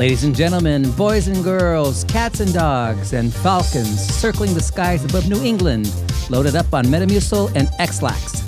[0.00, 5.28] Ladies and gentlemen, boys and girls, cats and dogs, and falcons circling the skies above
[5.28, 5.92] New England,
[6.30, 8.40] loaded up on Metamucil and Ex-Lax.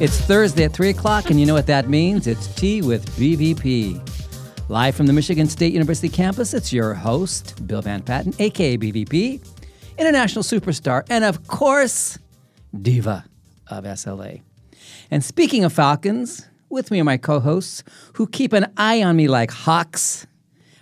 [0.00, 2.26] It's Thursday at 3 o'clock, and you know what that means?
[2.26, 4.07] It's Tea with BVP.
[4.70, 9.40] Live from the Michigan State University campus, it's your host, Bill Van Patten, aka BVP,
[9.96, 12.18] international superstar, and of course,
[12.78, 13.24] diva
[13.68, 14.42] of SLA.
[15.10, 19.16] And speaking of falcons, with me are my co hosts who keep an eye on
[19.16, 20.26] me like hawks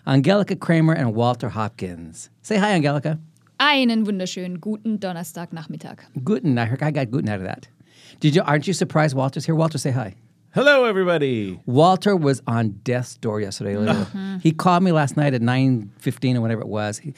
[0.04, 2.28] Angelica Kramer and Walter Hopkins.
[2.42, 3.20] Say hi, Angelica.
[3.60, 6.00] Einen wunderschönen guten Donnerstagnachmittag.
[6.24, 6.58] Guten.
[6.58, 7.68] I heard I got guten out of that.
[8.18, 8.42] Did you?
[8.42, 9.54] Aren't you surprised Walter's here?
[9.54, 10.16] Walter, say hi.
[10.56, 11.60] Hello, everybody.
[11.66, 13.74] Walter was on death's door yesterday.
[13.74, 14.38] Mm-hmm.
[14.38, 16.96] He called me last night at nine fifteen or whatever it was.
[16.96, 17.12] He,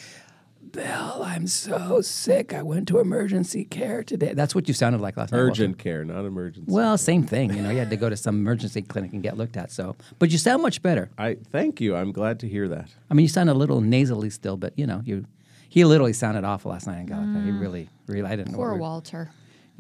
[0.73, 2.53] Bill, I'm so sick.
[2.53, 4.33] I went to emergency care today.
[4.35, 5.39] That's what you sounded like last night.
[5.39, 5.53] Walter.
[5.53, 6.65] Urgent care, not emergency.
[6.67, 7.55] Well, same thing.
[7.55, 9.71] You know, you had to go to some emergency clinic and get looked at.
[9.71, 11.09] So, but you sound much better.
[11.17, 11.95] I thank you.
[11.95, 12.93] I'm glad to hear that.
[13.09, 15.27] I mean, you sound a little nasally still, but you know, you
[15.69, 17.41] he literally sounded awful last night, Angelica.
[17.45, 17.61] He mm.
[17.61, 18.59] really, really, I didn't know.
[18.59, 19.31] Poor what we- Walter.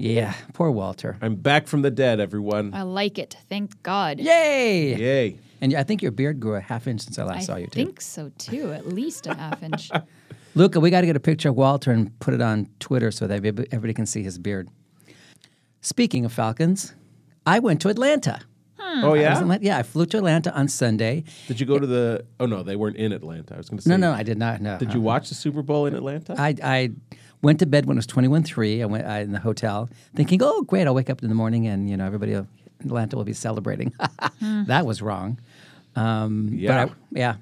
[0.00, 1.18] Yeah, poor Walter.
[1.20, 2.72] I'm back from the dead, everyone.
[2.72, 3.36] I like it.
[3.48, 4.20] Thank God.
[4.20, 4.94] Yay!
[4.94, 5.38] Yay.
[5.60, 7.66] And I think your beard grew a half inch since I last I saw you
[7.66, 7.80] too.
[7.80, 8.72] I think so too.
[8.72, 9.90] At least a half inch.
[10.54, 13.26] Luca, we got to get a picture of Walter and put it on Twitter so
[13.26, 14.68] that everybody everybody can see his beard.
[15.80, 16.94] Speaking of Falcons,
[17.44, 18.40] I went to Atlanta.
[18.80, 19.38] Oh I yeah.
[19.40, 21.24] Atlanta- yeah, I flew to Atlanta on Sunday.
[21.48, 22.24] Did you go to the?
[22.38, 23.54] Oh no, they weren't in Atlanta.
[23.54, 23.90] I was going to say.
[23.90, 24.60] No, no, I did not.
[24.60, 24.78] No.
[24.78, 26.34] Did you watch the Super Bowl in Atlanta?
[26.38, 26.90] I, I
[27.42, 28.82] went to bed when it was 21-3.
[28.82, 31.66] I went I, in the hotel thinking, oh, great, I'll wake up in the morning
[31.66, 32.46] and, you know, everybody in
[32.80, 33.92] Atlanta will be celebrating.
[34.40, 35.38] that was wrong.
[35.96, 36.86] Um, Yeah.
[36.86, 37.36] But I, yeah.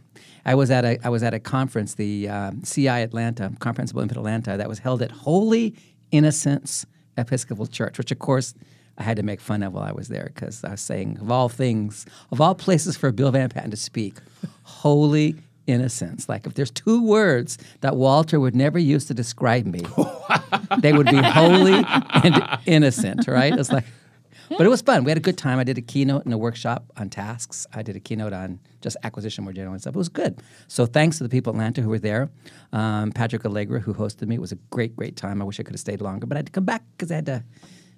[0.45, 4.03] I was at a I was at a conference, the um, CI Atlanta, Conference Comprehensible
[4.03, 5.75] Input Atlanta, that was held at Holy
[6.13, 6.87] Innocents
[7.19, 8.55] Episcopal Church, which of course
[8.97, 11.31] I had to make fun of while I was there because I was saying, of
[11.33, 14.15] all things, of all places for Bill Van Patten to speak,
[14.63, 15.35] Holy
[15.67, 16.29] Innocents.
[16.29, 19.83] Like if there's two words that Walter would never use to describe me,
[20.79, 23.53] they would be holy and innocent, right?
[23.53, 23.85] It's like,
[24.49, 25.03] but it was fun.
[25.03, 25.59] We had a good time.
[25.59, 27.67] I did a keynote and a workshop on tasks.
[27.75, 29.97] I did a keynote on just acquisition more general and stuff.
[29.97, 30.41] It was good.
[30.69, 32.31] So thanks to the people in Atlanta who were there.
[32.73, 35.43] Um, Patrick Allegra, who hosted me, it was a great, great time.
[35.43, 37.17] I wish I could have stayed longer, but I had to come back because I
[37.17, 37.45] had to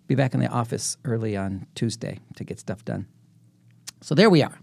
[0.06, 3.06] be back in the office early on Tuesday to get stuff done.
[4.00, 4.58] So there we are.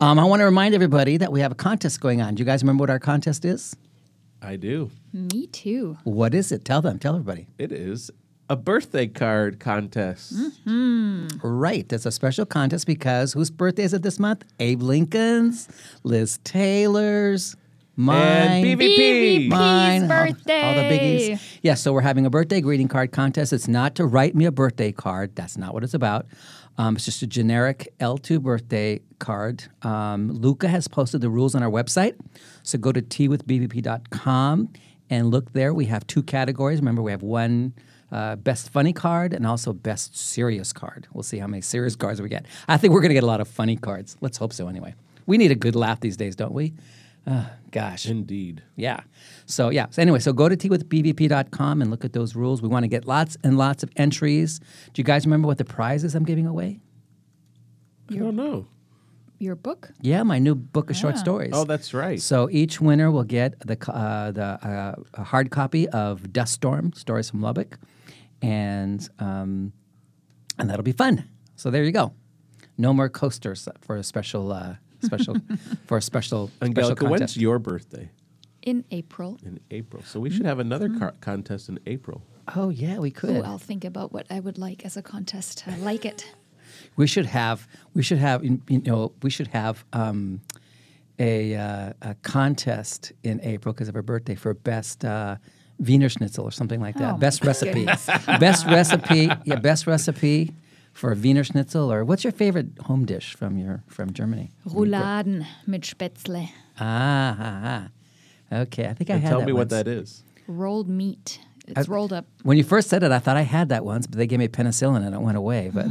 [0.00, 2.34] Um, I want to remind everybody that we have a contest going on.
[2.34, 3.76] Do you guys remember what our contest is?
[4.40, 4.90] I do.
[5.12, 5.98] Me too.
[6.04, 6.64] What is it?
[6.64, 6.98] Tell them.
[6.98, 7.46] Tell everybody.
[7.58, 8.10] It is
[8.48, 10.32] a birthday card contest.
[10.66, 11.92] Right.
[11.92, 14.44] It's a special contest because whose birthday is it this month?
[14.58, 15.68] Abe Lincoln's,
[16.02, 17.54] Liz Taylor's,
[17.96, 18.64] mine.
[18.64, 19.48] And BVP.
[19.50, 21.30] Mine, all- All, the birthday.
[21.36, 21.58] biggies.
[21.62, 23.52] Yeah, so we're having a birthday greeting card contest.
[23.52, 25.36] It's not to write me a birthday card.
[25.36, 26.26] That's not what it's about.
[26.80, 29.64] Um, it's just a generic L2 birthday card.
[29.82, 32.14] Um, Luca has posted the rules on our website.
[32.62, 34.72] So go to teawithbvp.com
[35.10, 35.74] and look there.
[35.74, 36.78] We have two categories.
[36.78, 37.74] Remember, we have one
[38.10, 41.06] uh, best funny card and also best serious card.
[41.12, 42.46] We'll see how many serious cards we get.
[42.66, 44.16] I think we're going to get a lot of funny cards.
[44.22, 44.94] Let's hope so anyway.
[45.26, 46.72] We need a good laugh these days, don't we?
[47.26, 48.06] Uh, gosh.
[48.06, 48.62] Indeed.
[48.76, 49.00] Yeah.
[49.46, 49.86] So yeah.
[49.90, 52.62] So anyway, so go to teawithbvp.com and look at those rules.
[52.62, 54.58] We want to get lots and lots of entries.
[54.92, 56.80] Do you guys remember what the prizes I'm giving away?
[58.10, 58.66] I don't know.
[59.38, 59.90] Your book?
[60.02, 61.52] Yeah, my new book of short stories.
[61.54, 62.20] Oh, that's right.
[62.20, 66.52] So each winner will get the co- uh, the uh, a hard copy of Dust
[66.52, 67.78] Storm: Stories from Lubbock,
[68.42, 69.72] and um,
[70.58, 71.24] and that'll be fun.
[71.56, 72.12] So there you go.
[72.76, 75.36] No more coasters for a special uh, special
[75.86, 78.10] for a special special Angelica, when's your birthday?
[78.62, 79.38] In April.
[79.42, 80.02] In April.
[80.04, 82.22] So we should have another car- contest in April.
[82.54, 83.38] oh yeah, we could.
[83.38, 85.64] Ooh, I'll think about what I would like as a contest.
[85.66, 86.24] I like it.
[86.96, 87.66] We should have.
[87.94, 88.44] We should have.
[88.44, 89.12] You know.
[89.22, 90.40] We should have um,
[91.18, 95.36] a, uh, a contest in April because of her birthday for best uh,
[95.78, 97.14] Wiener Schnitzel or something like that.
[97.14, 97.84] Oh, best my recipe.
[97.86, 99.30] best recipe.
[99.44, 99.56] Yeah.
[99.56, 100.52] Best recipe
[100.92, 101.92] for a Wiener Schnitzel.
[101.92, 104.50] Or what's your favorite home dish from your from Germany?
[104.66, 106.48] Rouladen mit Spätzle.
[106.78, 107.88] Ah, ah,
[108.52, 108.60] ah.
[108.62, 108.86] Okay.
[108.88, 110.22] I think I And had tell that me what that is.
[110.46, 111.40] Rolled meat.
[111.68, 112.26] It's I- rolled up.
[112.42, 114.48] When you first said it, I thought I had that once, but they gave me
[114.48, 115.70] penicillin and it went away.
[115.72, 115.86] But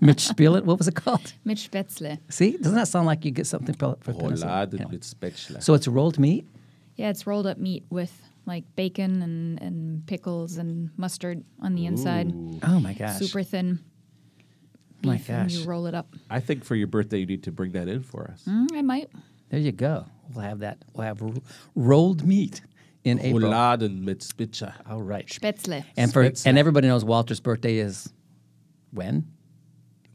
[0.00, 0.64] Mitch Spiel it.
[0.64, 1.32] What was it called?
[1.44, 2.18] Mit Spätzle.
[2.30, 4.44] See, doesn't that sound like you get something for for penicillin?
[4.48, 4.86] Roulade Yeah.
[4.90, 5.62] mit Spätzle.
[5.62, 6.46] So it's rolled meat.
[6.96, 11.86] Yeah, it's rolled up meat with like bacon and, and pickles and mustard on the
[11.86, 12.32] inside.
[12.62, 13.18] Oh my gosh!
[13.18, 13.80] Super thin.
[15.04, 15.58] My beef, and gosh.
[15.58, 16.14] you roll it up.
[16.30, 18.42] I think for your birthday, you need to bring that in for us.
[18.48, 19.10] Mm, I might.
[19.50, 20.06] There you go.
[20.34, 20.78] We'll have that.
[20.94, 21.34] We'll have ro-
[21.74, 22.62] rolled meat.
[23.04, 23.50] in April.
[23.50, 24.72] Rouladen mit Spitze.
[24.90, 25.26] All right.
[25.28, 25.84] Spätzle.
[25.96, 26.46] And for Spätzle.
[26.46, 28.12] and everybody knows Walter's birthday is
[28.90, 29.28] when?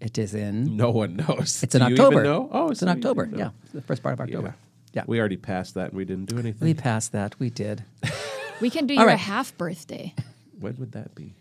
[0.01, 0.75] It is in.
[0.75, 1.63] No one knows.
[1.63, 2.19] It's in Do you October.
[2.19, 2.49] Even know?
[2.51, 3.29] Oh, it's so in October.
[3.33, 4.47] Yeah, it's the first part of October.
[4.47, 4.70] Yeah,
[5.07, 6.67] We already passed that and we didn't do anything.
[6.67, 7.39] we passed that.
[7.39, 7.83] We did.
[8.59, 9.19] We can do All your right.
[9.19, 10.13] half birthday.
[10.59, 11.33] when would that be?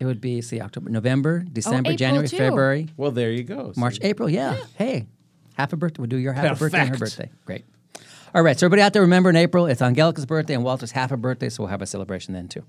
[0.00, 2.36] It would be see October, November, December, Oh, January, too.
[2.36, 3.72] February, Well, there you go.
[3.76, 4.28] March, April.
[4.28, 4.56] Yeah.
[4.76, 5.06] Hey,
[5.54, 6.00] half a birthday.
[6.00, 7.30] We'll do your half a birthday and her birthday.
[7.44, 7.64] Great.
[8.34, 8.58] All right.
[8.58, 11.48] So everybody out there, remember in April, it's Angelica's birthday and Walter's half a birthday,
[11.48, 12.64] so we'll have a celebration then too.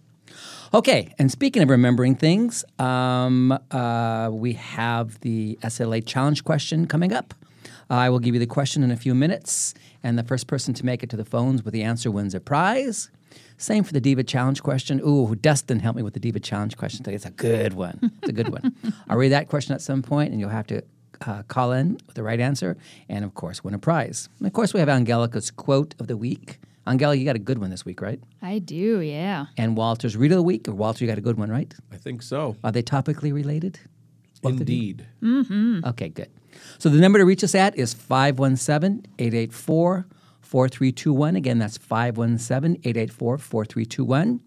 [0.74, 1.14] Okay.
[1.18, 7.34] And speaking of remembering things, um, uh, we have the SLA challenge question coming up.
[7.90, 9.74] I will give you the question in a few minutes,
[10.04, 12.40] and the first person to make it to the phones with the answer wins a
[12.40, 13.10] prize.
[13.58, 15.00] Same for the Diva Challenge question.
[15.06, 17.16] Ooh, Dustin helped me with the Diva Challenge question today.
[17.16, 18.12] It's a good one.
[18.22, 18.76] It's a good one.
[19.10, 20.82] I'll read that question at some point, and you'll have to
[21.26, 22.78] uh, call in with the right answer,
[23.08, 24.30] and of course, win a prize.
[24.40, 26.60] And of course, we have Angelica's quote of the week.
[26.88, 28.20] Angela, you got a good one this week, right?
[28.42, 29.46] I do, yeah.
[29.58, 31.74] And Walter's read of the week, or Walter, you got a good one, right?
[31.92, 32.58] I think so.
[32.64, 33.80] Are they topically related?
[34.42, 34.96] Both of you?
[35.22, 35.84] Indeed.
[35.86, 36.30] Okay, good.
[36.78, 40.08] So the number to reach us at is 517 884
[40.42, 41.36] 4321.
[41.36, 44.40] Again, that's 517 884 4321.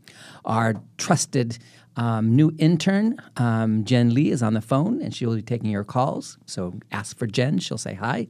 [0.45, 1.59] Our trusted
[1.97, 5.71] um, new intern, um, Jen Lee, is on the phone and she will be taking
[5.71, 6.39] your calls.
[6.47, 8.29] So ask for Jen, she'll say hi.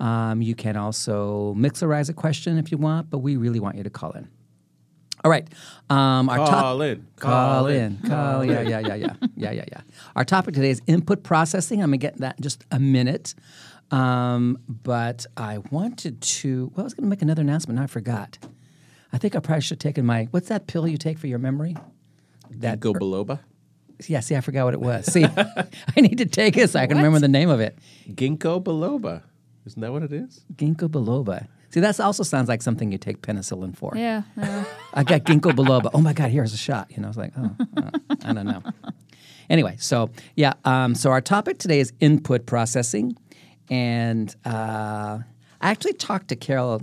[0.00, 3.84] Um, you can also mixerize a question if you want, but we really want you
[3.84, 4.28] to call in.
[5.24, 5.48] All right.
[5.90, 7.06] Um, our top- Call in.
[7.16, 7.98] Call, Call in.
[8.02, 8.08] in.
[8.10, 8.44] Call.
[8.44, 9.80] Yeah, yeah, yeah, yeah, yeah, yeah, yeah.
[10.16, 11.80] Our topic today is input processing.
[11.82, 13.34] I'm gonna get that in just a minute,
[13.90, 16.70] um, but I wanted to.
[16.74, 17.80] Well, I was gonna make another announcement.
[17.80, 18.38] I forgot.
[19.12, 20.24] I think I probably should have taken my.
[20.30, 21.76] What's that pill you take for your memory?
[22.50, 23.40] That Go biloba.
[24.06, 24.20] yeah.
[24.20, 25.10] See, I forgot what it was.
[25.10, 25.24] See,
[25.96, 27.78] I need to take it so I can remember the name of it.
[28.10, 29.22] Ginkgo biloba.
[29.66, 30.44] Isn't that what it is?
[30.54, 31.46] Ginkgo biloba.
[31.74, 33.94] See, that also sounds like something you take penicillin for.
[33.96, 34.22] Yeah.
[34.40, 34.62] uh,
[34.94, 35.82] I got ginkgo biloba.
[35.82, 36.88] But oh my God, here's a shot.
[36.92, 37.90] You know, I was like, oh, uh,
[38.22, 38.62] I don't know.
[39.50, 43.16] Anyway, so yeah, um, so our topic today is input processing,
[43.68, 45.18] and uh,
[45.60, 46.80] I actually talked to Carol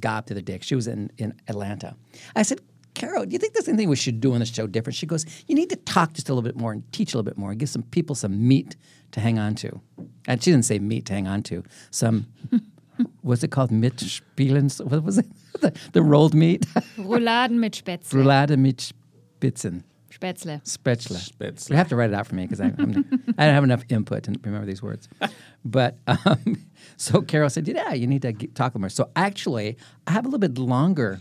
[0.00, 0.58] Gaab to the other day.
[0.62, 1.94] She was in in Atlanta.
[2.34, 2.60] I said.
[2.94, 4.94] Carol, do you think there's anything we should do on the show different?
[4.94, 7.28] She goes, You need to talk just a little bit more and teach a little
[7.28, 8.76] bit more and give some people some meat
[9.10, 9.80] to hang on to.
[10.28, 11.64] And she didn't say meat to hang on to.
[11.90, 12.28] Some,
[13.22, 13.70] what's it called?
[13.70, 14.84] Mitspielens?
[14.84, 15.26] What was it?
[15.60, 16.66] The, the rolled meat?
[16.98, 18.12] Rouladen mit Spätzle.
[18.18, 18.92] Roulade mit
[19.40, 19.84] Spitzen.
[20.10, 20.60] Spätzle.
[20.64, 21.16] Spätzle.
[21.30, 21.70] Spätzle.
[21.70, 23.04] You have to write it out for me because I, I'm-
[23.38, 25.08] I don't have enough input to remember these words.
[25.64, 26.56] But um,
[26.96, 29.76] so Carol said, "Yeah, you need to get, talk more." So actually,
[30.08, 31.20] I have a little bit longer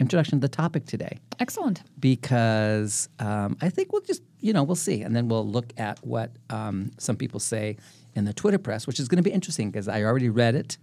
[0.00, 1.82] introduction to the topic today Excellent.
[2.00, 5.02] because um, I think we'll just, you know, we'll see.
[5.02, 7.76] And then we'll look at what um, some people say
[8.14, 10.78] in the Twitter press, which is going to be interesting because I already read it.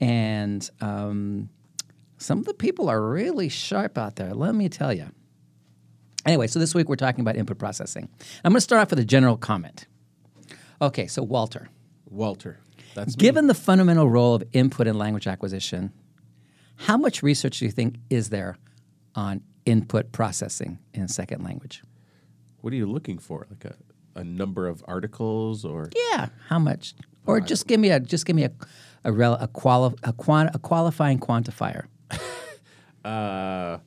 [0.00, 1.48] And um,
[2.18, 5.10] some of the people are really sharp out there, let me tell you.
[6.26, 8.08] Anyway, so this week we're talking about input processing.
[8.44, 9.86] I'm going to start off with a general comment.
[10.80, 11.68] Okay, so Walter,
[12.08, 12.58] Walter.
[12.94, 13.20] That's me.
[13.20, 15.92] given the fundamental role of input in language acquisition,
[16.76, 18.56] how much research do you think is there
[19.14, 21.82] on input processing in second language?
[22.60, 23.46] What are you looking for?
[23.50, 23.76] Like a,
[24.14, 26.94] a number of articles or Yeah, how much?
[27.26, 28.52] Or just give me a just give me a
[29.04, 31.86] a rel, a, quali, a, quan, a qualifying quantifier,
[33.04, 33.78] uh,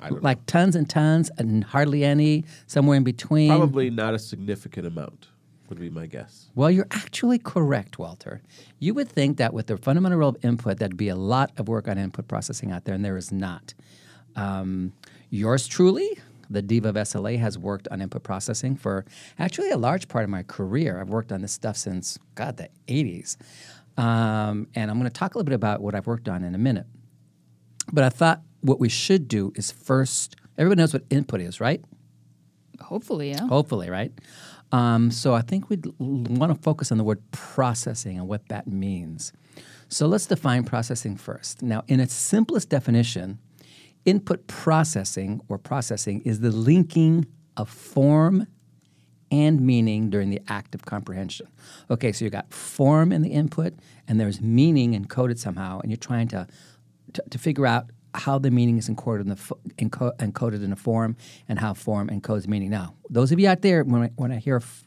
[0.00, 3.48] I don't like tons and tons and hardly any, somewhere in between.
[3.48, 5.28] probably not a significant amount
[5.68, 6.50] would be my guess.
[6.54, 8.42] Well, you're actually correct, Walter.
[8.80, 11.68] You would think that with the fundamental role of input, that'd be a lot of
[11.68, 13.72] work on input processing out there, and there is not.
[14.34, 14.92] Um,
[15.30, 16.18] yours truly,
[16.52, 19.04] the diva of SLA, has worked on input processing for
[19.38, 21.00] actually a large part of my career.
[21.00, 23.36] I've worked on this stuff since, God, the 80s.
[23.96, 26.54] Um, and I'm going to talk a little bit about what I've worked on in
[26.54, 26.86] a minute.
[27.92, 31.84] But I thought what we should do is first, everybody knows what input is, right?
[32.80, 33.46] Hopefully, yeah.
[33.46, 34.12] Hopefully, right?
[34.72, 38.66] Um, so I think we'd want to focus on the word processing and what that
[38.66, 39.32] means.
[39.88, 41.60] So let's define processing first.
[41.60, 43.38] Now, in its simplest definition,
[44.04, 48.46] input processing or processing is the linking of form
[49.30, 51.48] and meaning during the act of comprehension.
[51.90, 53.74] Okay, so you got form in the input,
[54.06, 56.46] and there's meaning encoded somehow, and you're trying to
[57.14, 60.72] to, to figure out how the meaning is encoded in the fo- enco- encoded in
[60.72, 61.16] a form,
[61.48, 62.70] and how form encodes meaning.
[62.70, 64.84] Now, those of you out there, when I, when I hear f-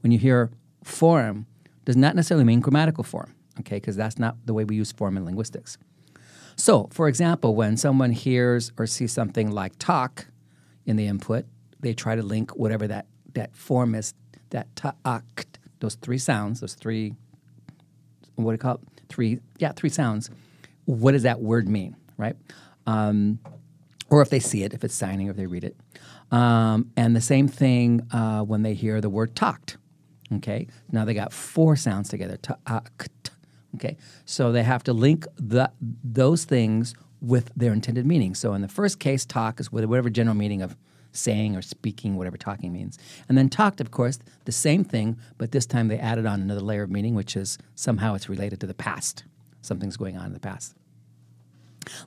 [0.00, 0.50] when you hear
[0.82, 1.46] form,
[1.84, 3.34] does not necessarily mean grammatical form.
[3.60, 5.78] Okay, because that's not the way we use form in linguistics.
[6.56, 10.26] So, for example, when someone hears or sees something like talk
[10.86, 11.46] in the input,
[11.80, 14.14] they try to link whatever that, that form is,
[14.50, 15.46] that ta'ak,
[15.80, 17.14] those three sounds, those three,
[18.36, 18.80] what do you call it?
[19.08, 20.30] Three, yeah, three sounds.
[20.86, 22.36] What does that word mean, right?
[22.86, 23.38] Um,
[24.10, 25.76] or if they see it, if it's signing, or if they read it.
[26.30, 29.76] Um, and the same thing uh, when they hear the word talked.
[30.32, 32.36] Okay, now they got four sounds together.
[32.36, 33.30] Talked.
[33.74, 38.34] Okay, so they have to link the, those things with their intended meaning.
[38.34, 40.76] So in the first case, talk is whatever general meaning of
[41.12, 42.98] saying or speaking, whatever talking means.
[43.28, 46.60] And then talked, of course, the same thing, but this time they added on another
[46.60, 49.24] layer of meaning, which is somehow it's related to the past.
[49.62, 50.74] Something's going on in the past.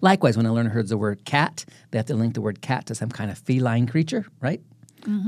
[0.02, 2.86] Likewise, when a learner hears the word cat, they have to link the word cat
[2.88, 4.62] to some kind of feline creature, right?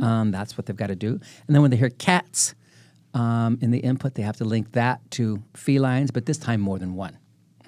[0.03, 1.19] Um, that's what they've got to do.
[1.47, 2.53] And then when they hear cats
[3.13, 6.79] um, in the input, they have to link that to felines, but this time more
[6.79, 7.17] than one.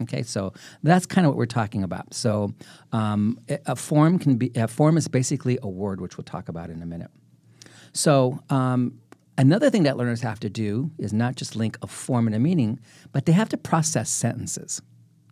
[0.01, 2.13] Okay, so that's kind of what we're talking about.
[2.13, 2.53] So
[2.91, 6.49] um, a a form can be a form is basically a word, which we'll talk
[6.49, 7.11] about in a minute.
[7.93, 8.99] So um,
[9.37, 12.39] another thing that learners have to do is not just link a form and a
[12.39, 12.79] meaning,
[13.11, 14.81] but they have to process sentences,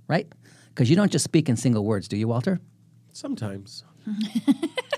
[0.07, 0.27] right?
[0.69, 2.59] Because you don't just speak in single words, do you, Walter?
[3.11, 3.83] Sometimes.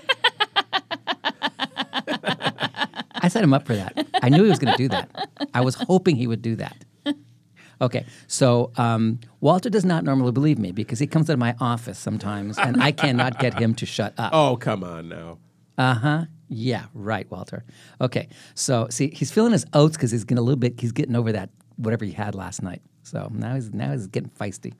[3.22, 4.06] I set him up for that.
[4.22, 5.30] I knew he was going to do that.
[5.54, 6.76] I was hoping he would do that.
[7.80, 11.98] Okay, so um, Walter does not normally believe me because he comes to my office
[11.98, 14.30] sometimes, and I cannot get him to shut up.
[14.32, 15.38] Oh, come on now.
[15.76, 16.24] Uh huh.
[16.48, 17.64] Yeah, right, Walter.
[18.00, 20.78] Okay, so see, he's feeling his oats because he's getting a little bit.
[20.78, 22.82] He's getting over that whatever he had last night.
[23.02, 24.74] So now he's now he's getting feisty.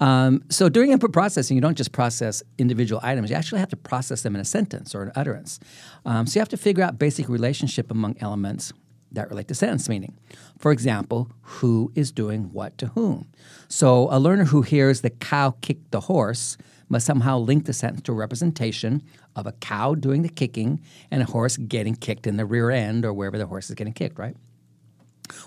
[0.00, 3.30] Um, so during input processing, you don't just process individual items.
[3.30, 5.60] You actually have to process them in a sentence or an utterance.
[6.04, 8.72] Um, so you have to figure out basic relationship among elements
[9.12, 10.18] that relate to sentence meaning.
[10.58, 13.28] For example, who is doing what to whom?
[13.68, 16.56] So a learner who hears the cow kicked the horse
[16.88, 19.02] must somehow link the sentence to a representation
[19.36, 20.80] of a cow doing the kicking
[21.10, 23.92] and a horse getting kicked in the rear end or wherever the horse is getting
[23.92, 24.36] kicked, right?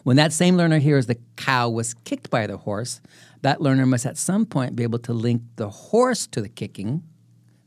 [0.03, 3.01] When that same learner hears the cow was kicked by the horse,
[3.41, 7.03] that learner must at some point be able to link the horse to the kicking,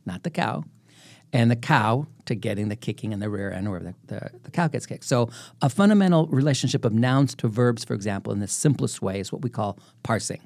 [0.04, 0.64] not the cow,
[1.32, 4.50] and the cow to getting the kicking in the rear end where the, the, the
[4.50, 5.04] cow gets kicked.
[5.04, 5.30] So,
[5.62, 9.42] a fundamental relationship of nouns to verbs, for example, in the simplest way is what
[9.42, 10.40] we call parsing,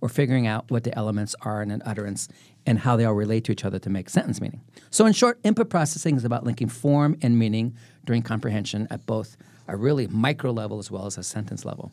[0.00, 2.28] or figuring out what the elements are in an utterance
[2.66, 4.60] and how they all relate to each other to make sentence meaning.
[4.90, 9.36] So, in short, input processing is about linking form and meaning during comprehension at both
[9.68, 11.92] a really micro level as well as a sentence level.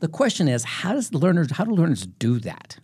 [0.00, 2.78] The question is, how does learners how do learners do that?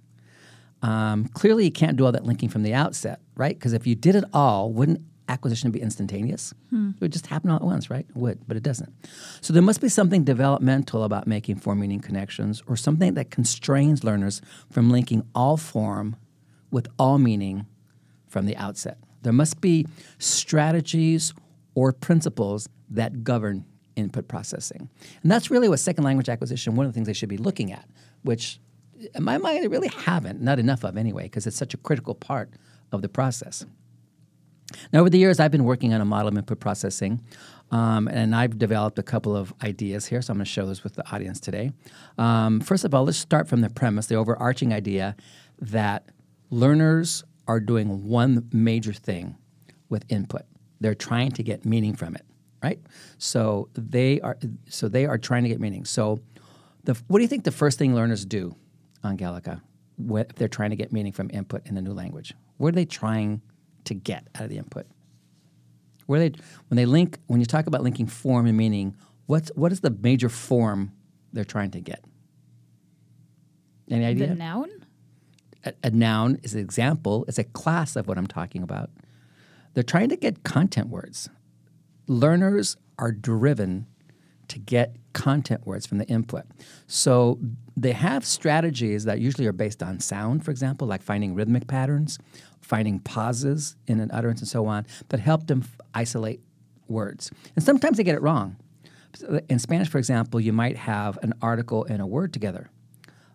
[0.82, 3.58] Um, clearly, you can't do all that linking from the outset, right?
[3.58, 6.52] Because if you did it all, wouldn't acquisition be instantaneous?
[6.94, 8.06] It would just happen all at once, right?
[8.08, 8.92] It would, but it doesn't.
[9.40, 14.04] So there must be something developmental about making form meaning connections, or something that constrains
[14.04, 16.16] learners from linking all form
[16.70, 17.66] with all meaning
[18.28, 18.98] from the outset.
[19.22, 19.86] There must be
[20.18, 21.32] strategies
[21.74, 23.64] or principles that govern
[23.96, 24.88] input processing.
[25.22, 27.72] And that's really what second language acquisition, one of the things they should be looking
[27.72, 27.88] at,
[28.22, 28.60] which
[29.14, 32.14] in my mind they really haven't, not enough of anyway, because it's such a critical
[32.14, 32.50] part
[32.92, 33.64] of the process.
[34.92, 37.22] Now, over the years, I've been working on a model of input processing,
[37.70, 40.82] um, and I've developed a couple of ideas here, so I'm going to share those
[40.82, 41.70] with the audience today.
[42.18, 45.14] Um, first of all, let's start from the premise, the overarching idea
[45.60, 46.10] that
[46.50, 49.36] learners are doing one major thing
[49.88, 50.42] with input.
[50.80, 52.26] They're trying to get meaning from it,
[52.66, 52.80] right?
[53.18, 54.36] So they are
[54.68, 55.84] so they are trying to get meaning.
[55.84, 56.20] So,
[56.84, 58.54] the, what do you think the first thing learners do,
[59.02, 62.34] on wh- if they're trying to get meaning from input in the new language?
[62.58, 63.42] What are they trying
[63.84, 64.86] to get out of the input?
[66.06, 68.96] Where they when they link when you talk about linking form and meaning,
[69.26, 70.92] what's what is the major form
[71.32, 72.04] they're trying to get?
[73.90, 74.28] Any idea?
[74.28, 74.68] The noun?
[75.66, 78.90] a, a noun is an example, it's a class of what I'm talking about.
[79.74, 81.28] They're trying to get content words.
[82.08, 83.86] Learners are driven
[84.48, 86.44] to get content words from the input.
[86.86, 87.38] So
[87.76, 92.18] they have strategies that usually are based on sound, for example, like finding rhythmic patterns,
[92.60, 96.40] finding pauses in an utterance, and so on, that help them f- isolate
[96.88, 97.30] words.
[97.54, 98.56] And sometimes they get it wrong.
[99.48, 102.70] In Spanish, for example, you might have an article and a word together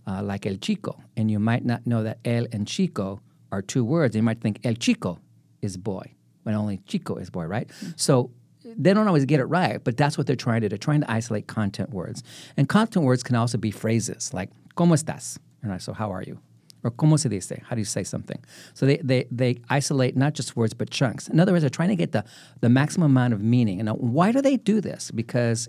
[0.07, 3.19] uh, like el chico, and you might not know that el and chico
[3.51, 4.15] are two words.
[4.15, 5.19] You might think el chico
[5.61, 6.13] is boy,
[6.43, 7.69] when only chico is boy, right?
[7.95, 8.31] So
[8.77, 10.69] they don't always get it right, but that's what they're trying to do.
[10.69, 12.23] They're trying to isolate content words,
[12.57, 16.23] and content words can also be phrases like "cómo estás?" And I so how are
[16.23, 16.39] you?
[16.83, 18.43] Or "cómo se dice?" How do you say something?
[18.73, 21.27] So they, they, they isolate not just words but chunks.
[21.27, 22.23] In other words, they're trying to get the,
[22.61, 23.79] the maximum amount of meaning.
[23.79, 25.11] And now, why do they do this?
[25.11, 25.67] Because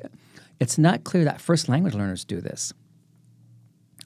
[0.61, 2.73] it's not clear that first language learners do this.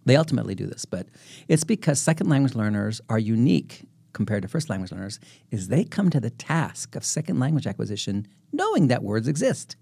[0.04, 1.08] They ultimately do this, but
[1.48, 6.08] it's because second language learners are unique compared to first language learners is they come
[6.08, 8.26] to the task of second language acquisition
[8.56, 9.76] knowing that words exist.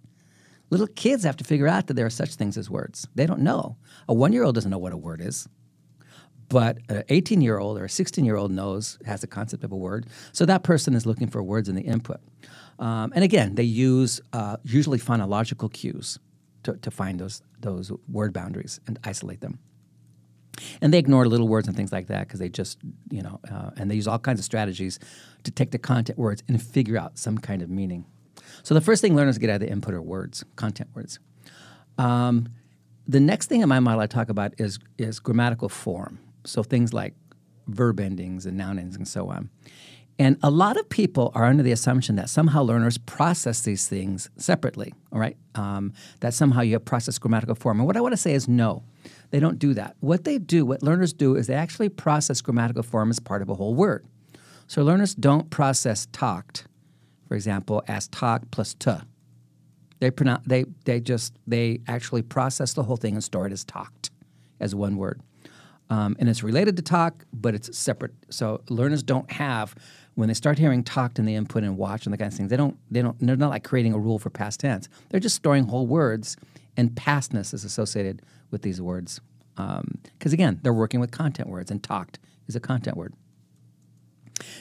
[0.70, 3.06] Little kids have to figure out that there are such things as words.
[3.14, 3.76] They don't know.
[4.08, 5.48] A 1-year-old doesn't know what a word is.
[6.48, 9.72] but an 18 year old or a 16 year old knows, has a concept of
[9.72, 10.06] a word.
[10.32, 12.20] So that person is looking for words in the input.
[12.78, 16.18] Um, and again, they use uh, usually phonological cues
[16.64, 19.58] to, to find those, those word boundaries and isolate them.
[20.80, 22.78] And they ignore little words and things like that because they just,
[23.10, 24.98] you know, uh, and they use all kinds of strategies
[25.42, 28.06] to take the content words and figure out some kind of meaning.
[28.62, 31.18] So the first thing learners get out of the input are words, content words.
[31.98, 32.48] Um,
[33.06, 36.18] the next thing in my model I talk about is is grammatical form.
[36.44, 37.14] So things like
[37.66, 39.50] verb endings and noun endings and so on.
[40.18, 44.30] And a lot of people are under the assumption that somehow learners process these things
[44.36, 45.36] separately, all right?
[45.56, 47.80] Um, that somehow you have processed grammatical form.
[47.80, 48.84] And what I want to say is no,
[49.30, 49.96] they don't do that.
[49.98, 53.48] What they do, what learners do, is they actually process grammatical form as part of
[53.48, 54.06] a whole word.
[54.68, 56.66] So learners don't process talked,
[57.28, 58.92] for example, as talk plus t.
[60.00, 63.64] They, pronounce, they, they just, they actually process the whole thing and store it as
[63.64, 64.10] talked,
[64.60, 65.20] as one word.
[65.90, 68.12] Um, and it's related to talk, but it's separate.
[68.30, 69.74] So learners don't have
[70.14, 72.50] when they start hearing talked in the input and watch and the kind of things.
[72.50, 72.78] They don't.
[72.90, 73.18] They don't.
[73.20, 74.88] They're not like creating a rule for past tense.
[75.10, 76.36] They're just storing whole words,
[76.76, 79.20] and pastness is associated with these words.
[79.56, 83.14] Because um, again, they're working with content words, and talked is a content word.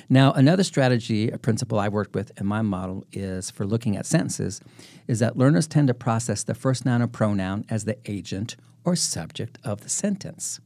[0.09, 4.05] Now, another strategy, a principle I worked with in my model is for looking at
[4.05, 4.61] sentences,
[5.07, 8.95] is that learners tend to process the first noun or pronoun as the agent or
[8.95, 10.59] subject of the sentence.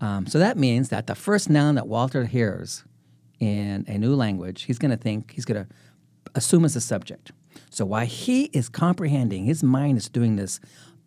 [0.00, 2.84] Um, so that means that the first noun that Walter hears
[3.38, 5.74] in a new language, he's going to think, he's going to
[6.34, 7.32] assume as a subject.
[7.70, 10.60] So while he is comprehending, his mind is doing this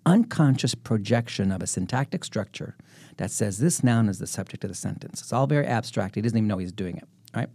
[0.05, 2.75] unconscious projection of a syntactic structure
[3.17, 5.22] that says this noun is the subject of the sentence.
[5.22, 6.15] It's all very abstract.
[6.15, 7.50] He doesn't even know he's doing it, right?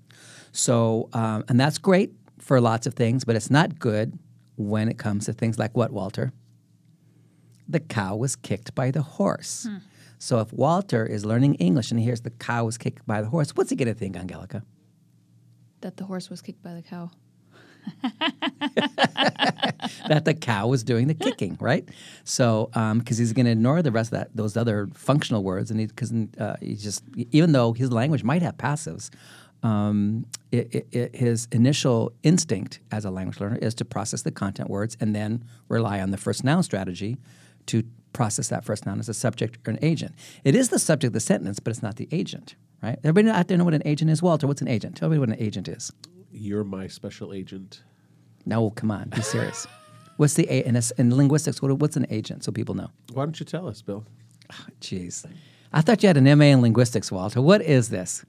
[0.52, 4.18] So, um, and that's great for lots of things, but it's not good
[4.56, 6.32] when it comes to things like what, Walter?
[7.68, 9.66] The cow was kicked by the horse.
[9.68, 9.76] Hmm.
[10.18, 13.28] So if Walter is learning English and he hears the cow was kicked by the
[13.28, 14.64] horse, what's he going to think, Angelica?
[15.80, 17.10] That the horse was kicked by the cow.
[20.08, 21.88] that the cow was doing the kicking, right?
[22.24, 25.70] So, because um, he's going to ignore the rest of that, those other functional words,
[25.70, 29.10] and because he, uh, he just, even though his language might have passives,
[29.62, 34.30] um, it, it, it, his initial instinct as a language learner is to process the
[34.30, 37.16] content words and then rely on the first noun strategy
[37.66, 40.14] to process that first noun as a subject or an agent.
[40.44, 42.98] It is the subject of the sentence, but it's not the agent, right?
[43.04, 44.22] Everybody out there know what an agent is?
[44.22, 44.96] Walter, what's an agent?
[44.96, 45.92] Tell me what an agent is.
[46.38, 47.82] You're my special agent.
[48.46, 49.66] No, come on, be serious.
[50.16, 51.60] what's the a- in, a, in linguistics?
[51.60, 52.44] What, what's an agent?
[52.44, 52.90] So people know.
[53.12, 54.04] Why don't you tell us, Bill?
[54.80, 55.30] Jeez, oh,
[55.72, 57.42] I thought you had an MA in linguistics, Walter.
[57.42, 58.24] What is this?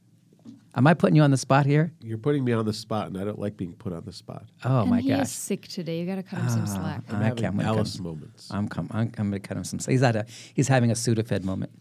[0.76, 1.91] Am I putting you on the spot here?
[2.02, 4.45] You're putting me on the spot, and I don't like being put on the spot.
[4.65, 5.22] Oh and my he gosh!
[5.24, 6.00] is sick today.
[6.00, 7.04] You got to cut him some Ah, slack.
[7.10, 8.48] I'm I having can't- I'm gonna Alice cut- moments.
[8.52, 8.88] I'm come.
[8.91, 9.80] I'm, I'm going to cut him some.
[9.88, 10.26] He's at a.
[10.54, 11.72] He's having a Sudafed moment.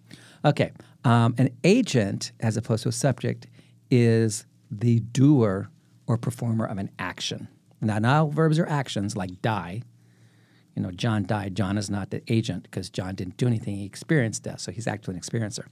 [0.44, 0.70] Okay,
[1.04, 3.46] um, an agent, as opposed to a subject,
[3.90, 5.68] is the doer
[6.08, 7.46] or performer of an action.
[7.80, 9.82] Now, not all verbs are actions, like die.
[10.74, 11.54] You know, John died.
[11.54, 13.76] John is not the agent because John didn't do anything.
[13.76, 15.66] He experienced death, so he's actually an experiencer.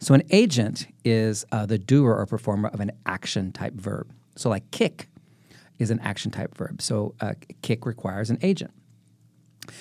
[0.00, 4.12] So an agent is uh, the doer or performer of an action type verb.
[4.36, 5.08] So like kick
[5.78, 6.82] is an action type verb.
[6.82, 8.72] So uh, kick requires an agent.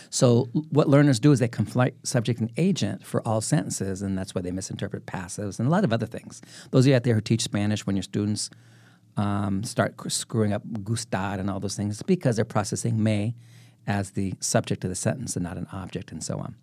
[0.10, 4.36] So what learners do is they conflate subject and agent for all sentences, and that's
[4.36, 6.42] why they misinterpret passives and a lot of other things.
[6.72, 8.50] Those of you out there who teach Spanish, when your students
[9.18, 13.36] um, start screwing up gustar and all those things, because they're processing me
[13.86, 16.56] as the subject of the sentence and not an object, and so on.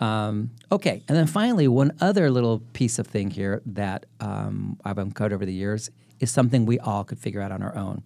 [0.00, 4.98] Um, okay, and then finally, one other little piece of thing here that um, I've
[4.98, 8.02] uncovered over the years is something we all could figure out on our own.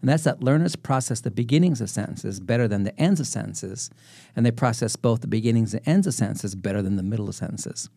[0.00, 3.90] And that's that learners process the beginnings of sentences better than the ends of sentences,
[4.34, 7.34] and they process both the beginnings and ends of sentences better than the middle of
[7.34, 7.90] sentences.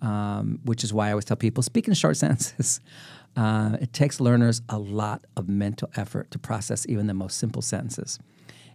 [0.00, 2.80] Um, which is why I always tell people speak in short sentences.
[3.36, 7.62] Uh, it takes learners a lot of mental effort to process even the most simple
[7.62, 8.18] sentences.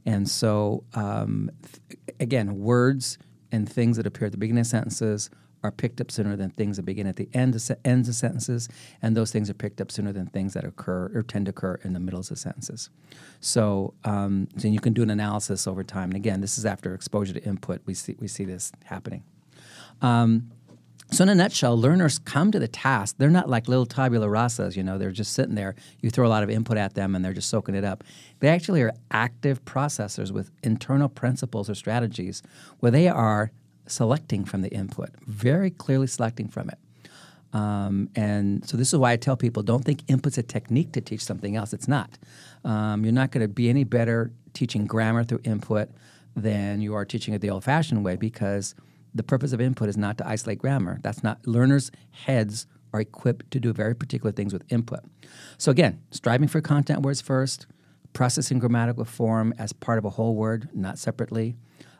[0.05, 3.17] And so, um, th- again, words
[3.51, 5.29] and things that appear at the beginning of sentences
[5.63, 8.15] are picked up sooner than things that begin at the end of se- ends of
[8.15, 8.69] sentences,
[9.01, 11.79] and those things are picked up sooner than things that occur or tend to occur
[11.83, 12.89] in the middles of sentences.
[13.39, 16.09] So, um, so you can do an analysis over time.
[16.09, 17.81] And again, this is after exposure to input.
[17.85, 19.23] We see we see this happening.
[20.01, 20.51] Um,
[21.09, 23.15] so, in a nutshell, learners come to the task.
[23.17, 25.75] They're not like little tabula rasas, you know, they're just sitting there.
[26.01, 28.03] You throw a lot of input at them and they're just soaking it up.
[28.39, 32.43] They actually are active processors with internal principles or strategies
[32.79, 33.51] where they are
[33.85, 36.77] selecting from the input, very clearly selecting from it.
[37.53, 41.01] Um, and so this is why I tell people don't think input's a technique to
[41.01, 41.71] teach something else.
[41.71, 42.17] It's not.
[42.65, 45.89] Um, you're not going to be any better teaching grammar through input
[46.35, 48.75] than you are teaching it the old fashioned way because
[49.17, 50.99] the purpose of input is not to isolate grammar.
[51.01, 55.01] That's not learners' heads are equipped to do very particular things with input.
[55.57, 57.67] So again, striving for content words first,
[58.13, 61.55] processing grammatical form as part of a whole word, not separately.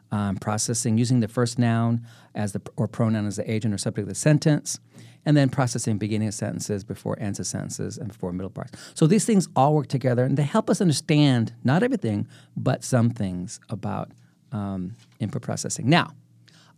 [0.09, 4.03] Um, processing using the first noun as the or pronoun as the agent or subject
[4.03, 4.79] of the sentence,
[5.25, 8.71] and then processing beginning of sentences before ends of sentences and before middle parts.
[8.93, 12.25] So these things all work together, and they help us understand not everything,
[12.55, 14.11] but some things about
[14.53, 15.89] um, input processing.
[15.89, 16.13] Now,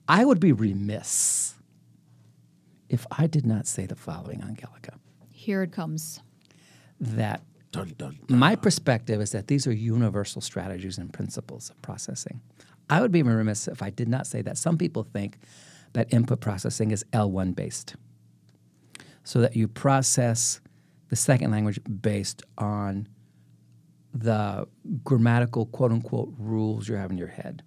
[0.09, 1.53] I would be remiss
[2.89, 4.93] if I did not say the following, Angelica,
[5.31, 6.21] Here it comes.
[6.99, 8.17] that Dun, dun.
[8.27, 12.41] my perspective is that these are universal strategies and principles of processing.
[12.89, 15.37] I would be remiss if I did not say that some people think
[15.93, 17.95] that input processing is L1 based.
[19.23, 20.59] So that you process
[21.09, 23.07] the second language based on
[24.11, 24.67] the
[25.03, 27.61] grammatical quote unquote rules you have in your head.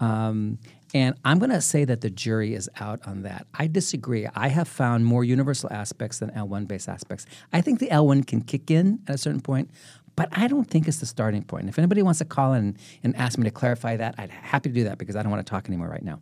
[0.00, 0.58] Um,
[0.94, 3.48] and I'm going to say that the jury is out on that.
[3.52, 4.28] I disagree.
[4.32, 7.26] I have found more universal aspects than L1 based aspects.
[7.52, 9.70] I think the L1 can kick in at a certain point,
[10.14, 11.68] but I don't think it's the starting point.
[11.68, 14.74] If anybody wants to call in and ask me to clarify that, I'd happy to
[14.74, 16.20] do that because I don't want to talk anymore right now.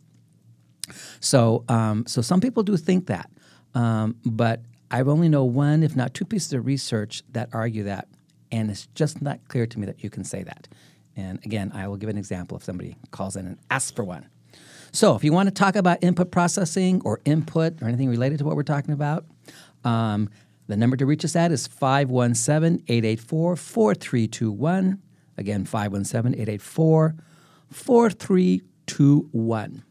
[1.19, 3.29] So, um, so some people do think that,
[3.75, 8.07] um, but I only know one, if not two pieces of research that argue that,
[8.51, 10.67] and it's just not clear to me that you can say that.
[11.15, 14.27] And again, I will give an example if somebody calls in and asks for one.
[14.95, 18.45] So, if you want to talk about input processing or input or anything related to
[18.45, 19.25] what we're talking about,
[19.83, 20.29] um,
[20.67, 25.01] the number to reach us at is 517 884 4321.
[25.37, 27.15] Again, 517 884
[27.71, 29.83] 4321.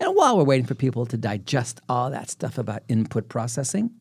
[0.00, 3.92] And while we're waiting for people to digest all that stuff about input processing,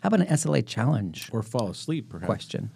[0.00, 2.26] how about an SLA challenge Or fall asleep, perhaps.
[2.26, 2.70] question?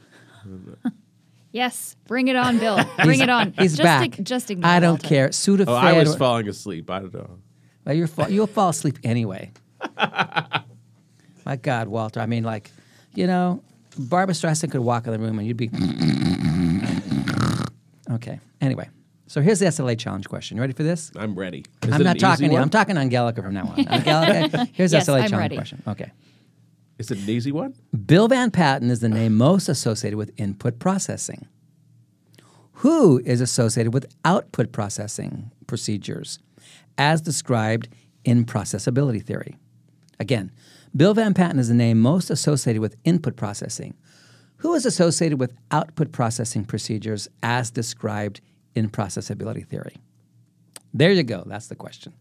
[1.57, 2.79] Yes, bring it on, Bill.
[3.03, 3.55] Bring it on.
[3.59, 4.19] He's just back.
[4.19, 5.09] ig- just ignore I don't Walter.
[5.09, 5.29] care.
[5.31, 5.64] Sudafed.
[5.69, 6.90] Oh, I was falling asleep.
[6.90, 7.38] I don't know.
[7.87, 9.53] Well, you're fall, you'll fall asleep anyway.
[9.97, 12.21] My God, Walter.
[12.21, 12.71] I mean, like,
[13.14, 13.62] you know,
[13.99, 15.71] Barbara Streisand could walk in the room and you'd be.
[18.12, 18.38] okay.
[18.61, 18.88] Anyway,
[19.27, 20.57] so here's the SLA challenge question.
[20.59, 21.11] You ready for this?
[21.16, 21.64] I'm ready.
[21.83, 22.61] Is I'm not talking to you.
[22.61, 23.79] I'm talking to Angelica from now on.
[23.88, 25.57] Angelica, here's the Yes, SLA I'm challenge ready.
[25.57, 25.83] question.
[25.87, 26.11] Okay.
[26.98, 27.74] Is it an easy one?
[28.06, 31.46] Bill Van Patten is the name most associated with input processing.
[32.80, 36.38] Who is associated with output processing procedures,
[36.98, 37.88] as described
[38.24, 39.56] in processability theory?
[40.18, 40.50] Again,
[40.94, 43.94] Bill Van Patten is the name most associated with input processing.
[44.59, 48.40] Who is associated with output processing procedures, as described
[48.74, 49.96] in processability theory?
[50.94, 51.44] There you go.
[51.46, 52.14] That's the question.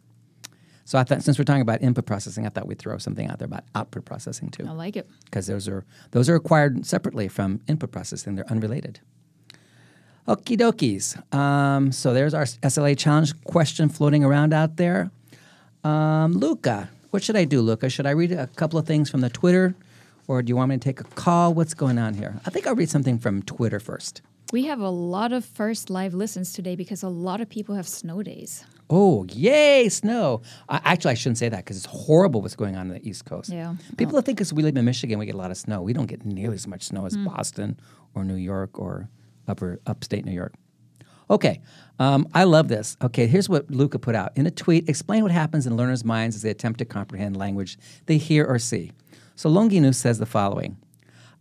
[0.86, 3.40] So I thought, since we're talking about input processing, I thought we'd throw something out
[3.40, 5.10] there about output processing too I like it.
[5.26, 8.36] because those are those are acquired separately from input processing.
[8.36, 9.00] They're unrelated.
[10.28, 11.18] Okie dokies.
[11.36, 15.12] Um, so there's our SLA challenge question floating around out there.
[15.84, 17.90] Um, Luca, what should I do, Luca?
[17.90, 19.76] Should I read a couple of things from the Twitter,
[20.28, 21.54] or do you want me to take a call?
[21.54, 22.40] What's going on here?
[22.46, 24.22] I think I'll read something from Twitter first.
[24.52, 27.88] We have a lot of first live listens today because a lot of people have
[27.88, 28.66] snow days.
[28.90, 30.42] Oh, yay, snow.
[30.70, 33.26] I, actually, I shouldn't say that because it's horrible what's going on in the East
[33.26, 33.50] Coast.
[33.52, 33.76] Yeah.
[33.98, 35.82] People think because we live in Michigan, we get a lot of snow.
[35.82, 37.80] We don't get nearly as much snow as Boston
[38.14, 39.10] or New York or
[39.48, 40.54] upper upstate New York.
[41.28, 41.62] Okay,
[41.98, 42.98] um, I love this.
[43.02, 44.88] Okay, here's what Luca put out in a tweet.
[44.88, 48.60] Explain what happens in learners' minds as they attempt to comprehend language they hear or
[48.60, 48.92] see.
[49.36, 50.78] So Longinus says the following.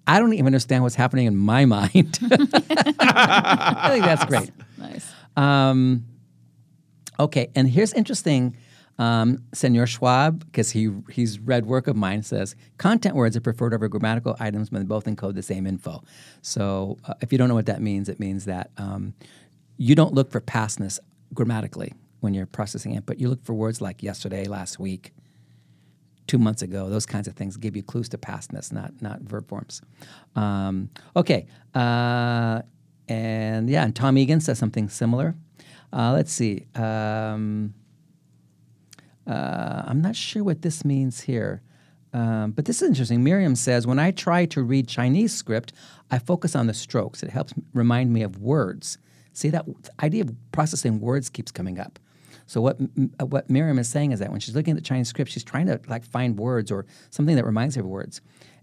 [0.06, 2.18] I don't even understand what's happening in my mind.
[2.30, 4.50] I think that's great.
[4.78, 5.12] Nice.
[5.36, 6.06] Um,
[7.18, 8.56] okay, and here's interesting.
[8.96, 13.74] Um, Senor Schwab, because he he's read work of mine, says content words are preferred
[13.74, 16.02] over grammatical items when they both encode the same info.
[16.42, 19.14] So uh, if you don't know what that means, it means that um,
[19.78, 21.00] you don't look for pastness
[21.32, 23.18] grammatically when you're processing input.
[23.18, 25.12] You look for words like yesterday, last week,
[26.26, 26.88] two months ago.
[26.88, 29.82] Those kinds of things give you clues to pastness, not not verb forms.
[30.36, 32.62] Um, okay, uh,
[33.08, 35.34] and yeah, and Tom Egan says something similar.
[35.94, 36.66] Uh, let's see.
[36.74, 37.72] Um,
[39.26, 41.62] uh, I'm not sure what this means here.
[42.12, 43.24] Um, but this is interesting.
[43.24, 45.72] Miriam says, when I try to read Chinese script,
[46.10, 47.22] I focus on the strokes.
[47.22, 48.98] It helps remind me of words.
[49.32, 49.66] See, that
[50.02, 51.98] idea of processing words keeps coming up.
[52.46, 52.78] So what
[53.20, 55.42] uh, what Miriam is saying is that when she's looking at the Chinese script, she's
[55.42, 58.20] trying to like find words or something that reminds her of words.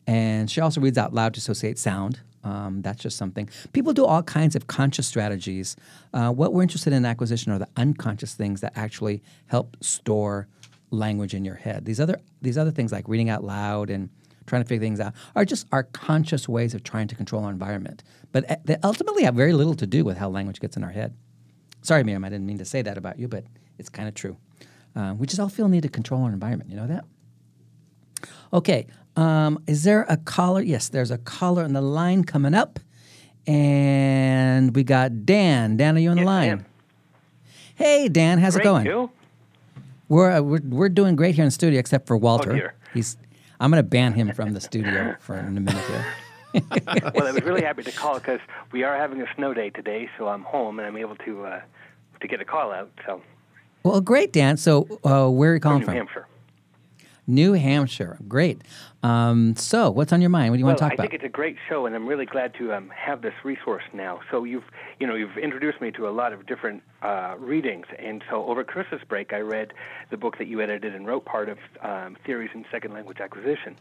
[0.07, 2.21] And she also reads out loud to associate sound.
[2.43, 3.49] Um, that's just something.
[3.71, 5.75] People do all kinds of conscious strategies.
[6.13, 10.47] Uh, what we're interested in acquisition are the unconscious things that actually help store
[10.89, 11.85] language in your head.
[11.85, 14.09] These other these other things like reading out loud and
[14.47, 17.51] trying to figure things out are just our conscious ways of trying to control our
[17.51, 18.03] environment.
[18.31, 20.91] But uh, they ultimately have very little to do with how language gets in our
[20.91, 21.15] head.
[21.81, 23.45] Sorry, Miriam, I didn't mean to say that about you, but
[23.77, 24.37] it's kind of true.
[24.95, 26.69] Uh, we just all feel need to control our environment.
[26.69, 27.05] You know that?
[28.53, 28.87] Okay.
[29.15, 30.61] Um, is there a caller?
[30.61, 32.79] Yes, there's a caller on the line coming up.
[33.47, 35.77] And we got Dan.
[35.77, 36.47] Dan, are you on the line?
[36.47, 36.65] Dan.
[37.75, 38.85] Hey, Dan, how's Great, it going?
[38.85, 39.11] you?
[40.07, 42.71] We're, uh, we're we're doing great here in the studio, except for Walter.
[42.71, 42.77] Oh.
[42.93, 43.17] He's
[43.59, 46.05] I'm going to ban him from the studio for in a minute here.
[47.15, 48.39] well, I was really happy to call because
[48.71, 51.61] we are having a snow day today, so I'm home and I'm able to uh,
[52.19, 52.91] to get a call out.
[53.05, 53.21] So
[53.83, 54.57] Well, great, Dan.
[54.57, 56.07] So, uh, where are you calling from New from?
[56.07, 56.27] Hampshire.
[57.27, 58.17] New Hampshire.
[58.27, 58.61] Great.
[59.03, 60.51] Um, so, what's on your mind?
[60.51, 61.03] What do you well, want to talk I about?
[61.05, 63.83] I think it's a great show, and I'm really glad to um, have this resource
[63.93, 64.19] now.
[64.29, 64.63] So you've,
[64.99, 68.63] you know, you've introduced me to a lot of different uh, readings, and so over
[68.63, 69.73] Christmas break, I read
[70.09, 73.75] the book that you edited and wrote part of um, Theories in Second Language Acquisition,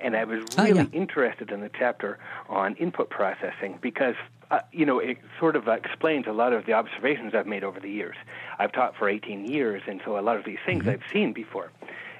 [0.00, 0.86] and I was Oh, really yeah.
[0.92, 4.14] interested in the chapter on input processing because.
[4.48, 7.80] Uh, you know, it sort of explains a lot of the observations I've made over
[7.80, 8.14] the years.
[8.60, 10.90] I've taught for 18 years, and so a lot of these things Mm-hmm.
[10.90, 11.72] I've seen before.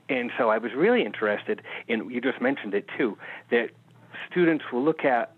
[0.09, 3.19] And so I was really interested in, you just mentioned it too,
[3.51, 3.71] that
[4.31, 5.33] students will look at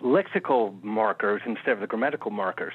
[0.00, 2.74] lexical markers instead of the grammatical markers.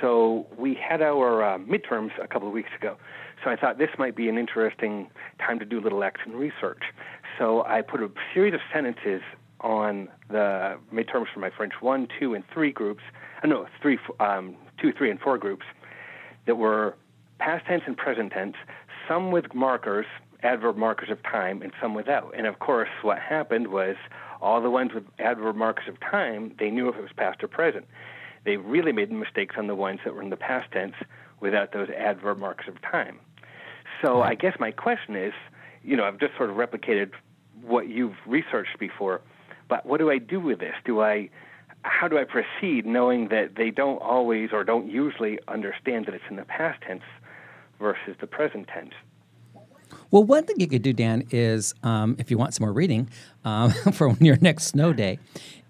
[0.00, 2.96] So we had our uh, midterms a couple of weeks ago.
[3.42, 6.82] So I thought this might be an interesting time to do a little action research.
[7.38, 9.22] So I put a series of sentences
[9.60, 13.02] on the midterms for my French 1, 2, and 3 groups.
[13.42, 15.64] Uh, no, three, um, 2, 3, and 4 groups
[16.46, 16.96] that were
[17.38, 18.56] past tense and present tense,
[19.08, 20.06] some with markers,
[20.42, 22.32] adverb markers of time, and some without.
[22.36, 23.96] And of course, what happened was
[24.40, 27.48] all the ones with adverb markers of time, they knew if it was past or
[27.48, 27.86] present.
[28.44, 30.94] They really made mistakes on the ones that were in the past tense
[31.40, 33.18] without those adverb markers of time.
[34.02, 35.32] So I guess my question is,
[35.82, 37.10] you know, I've just sort of replicated
[37.62, 39.20] what you've researched before,
[39.68, 40.74] but what do I do with this?
[40.84, 41.28] Do I
[41.82, 46.24] how do I proceed knowing that they don't always or don't usually understand that it's
[46.28, 47.02] in the past tense
[47.78, 48.92] versus the present tense?
[50.10, 53.08] Well, one thing you could do, Dan, is um, if you want some more reading
[53.44, 55.18] um, for your next snow day,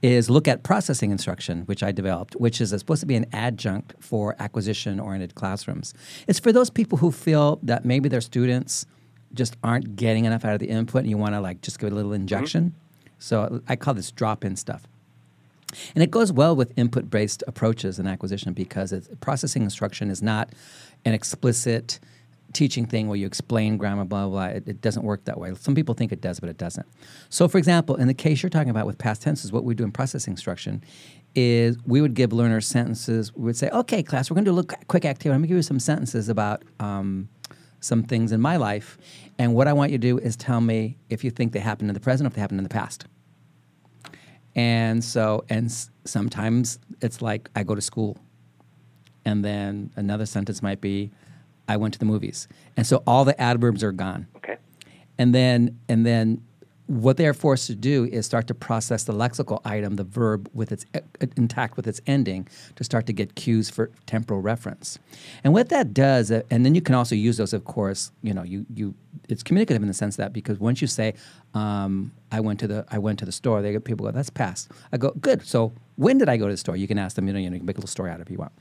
[0.03, 3.94] is look at processing instruction, which I developed, which is supposed to be an adjunct
[4.00, 5.92] for acquisition-oriented classrooms.
[6.26, 8.87] It's for those people who feel that maybe their students
[9.35, 11.88] just aren't getting enough out of the input, and you want to like just give
[11.88, 12.74] it a little injection.
[13.18, 14.88] So I call this drop-in stuff.
[15.94, 20.22] And it goes well with input based approaches in acquisition because it's, processing instruction is
[20.22, 20.50] not
[21.05, 22.00] an explicit
[22.53, 24.57] teaching thing where you explain grammar, blah, blah, blah.
[24.57, 25.55] It, it doesn't work that way.
[25.55, 26.87] Some people think it does, but it doesn't.
[27.29, 29.85] So, for example, in the case you're talking about with past tenses, what we do
[29.85, 30.83] in processing instruction
[31.35, 33.35] is we would give learners sentences.
[33.35, 35.31] We would say, okay, class, we're going to do a little quick activity.
[35.31, 37.29] I'm going to give you some sentences about um,
[37.79, 38.99] some things in my life.
[39.39, 41.89] And what I want you to do is tell me if you think they happened
[41.89, 43.07] in the present or if they happened in the past.
[44.57, 48.19] And so, and s- sometimes it's like I go to school,
[49.25, 51.13] and then another sentence might be,
[51.70, 54.26] I went to the movies, and so all the adverbs are gone.
[54.38, 54.56] Okay.
[55.18, 56.42] And then, and then,
[56.90, 60.50] what they are forced to do is start to process the lexical item, the verb,
[60.52, 60.98] with its uh,
[61.37, 64.98] intact with its ending, to start to get cues for temporal reference.
[65.44, 68.11] And what that does, uh, and then you can also use those, of course.
[68.24, 68.94] You know, you you
[69.28, 71.14] it's communicative in the sense that because once you say,
[71.54, 74.72] um, "I went to the I went to the store," they people go, "That's past."
[74.92, 76.76] I go, "Good." So when did I go to the store?
[76.76, 77.28] You can ask them.
[77.28, 78.38] You know, you, know, you can make a little story out of it if you
[78.38, 78.52] want.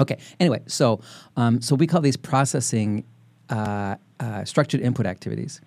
[0.00, 0.18] Okay.
[0.40, 1.00] Anyway, so
[1.36, 3.04] um, so we call these processing
[3.50, 5.60] uh, uh, structured input activities,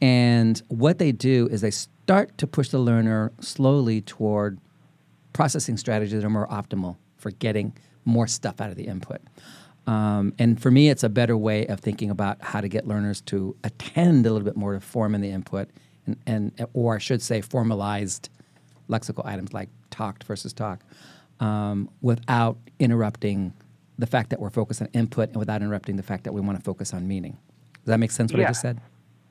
[0.00, 4.58] and what they do is they start to push the learner slowly toward
[5.32, 7.72] processing strategies that are more optimal for getting
[8.04, 9.20] more stuff out of the input.
[9.86, 13.20] Um, and for me, it's a better way of thinking about how to get learners
[13.22, 15.68] to attend a little bit more to form in the input,
[16.06, 18.30] and, and or I should say, formalized
[18.88, 20.80] lexical items like talked versus talk,
[21.40, 23.52] um, without interrupting
[23.98, 26.58] the fact that we're focused on input and without interrupting the fact that we want
[26.58, 27.38] to focus on meaning.
[27.74, 28.32] Does that make sense?
[28.32, 28.80] What I just said?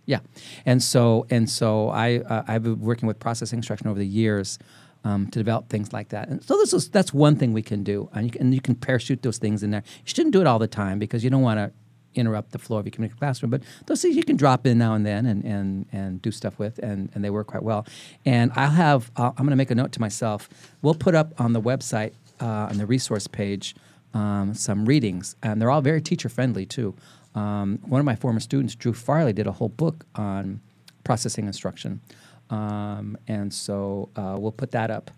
[0.05, 0.19] Yeah,
[0.65, 4.59] and so and so I uh, I've been working with processing instruction over the years
[5.03, 6.27] um, to develop things like that.
[6.27, 8.61] And so this is that's one thing we can do, and you can, and you
[8.61, 9.83] can parachute those things in there.
[9.85, 11.71] You shouldn't do it all the time because you don't want to
[12.15, 13.49] interrupt the flow of your community classroom.
[13.49, 16.59] But those things you can drop in now and then and and, and do stuff
[16.59, 17.85] with, and, and they work quite well.
[18.25, 20.49] And I'll have uh, I'm going to make a note to myself.
[20.81, 23.75] We'll put up on the website uh, on the resource page
[24.13, 26.95] um, some readings, and they're all very teacher friendly too.
[27.35, 30.61] Um, one of my former students, Drew Farley, did a whole book on
[31.03, 32.01] processing instruction,
[32.49, 35.11] um, and so uh, we'll put that up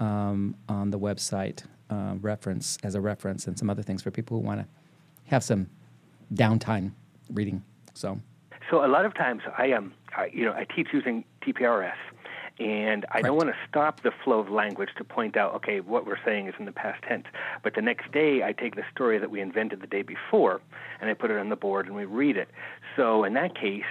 [0.00, 4.38] um, on the website uh, reference as a reference, and some other things for people
[4.38, 4.66] who want to
[5.26, 5.68] have some
[6.34, 6.92] downtime
[7.30, 7.62] reading.
[7.94, 8.20] So
[8.70, 11.94] So a lot of times I um I, you know I teach using TPRS,
[12.62, 16.06] And I don't want to stop the flow of language to point out, okay, what
[16.06, 17.24] we're saying is in the past tense.
[17.64, 20.60] But the next day, I take the story that we invented the day before
[21.00, 22.48] and I put it on the board and we read it.
[22.94, 23.82] So in that case,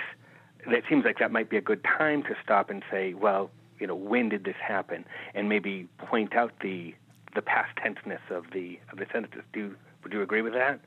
[0.69, 3.87] that seems like that might be a good time to stop and say, well, you
[3.87, 5.03] know, when did this happen?
[5.33, 6.95] And maybe point out the
[7.33, 9.41] the past tenseness of the of the sentences.
[9.53, 10.79] Do you, would you agree with that?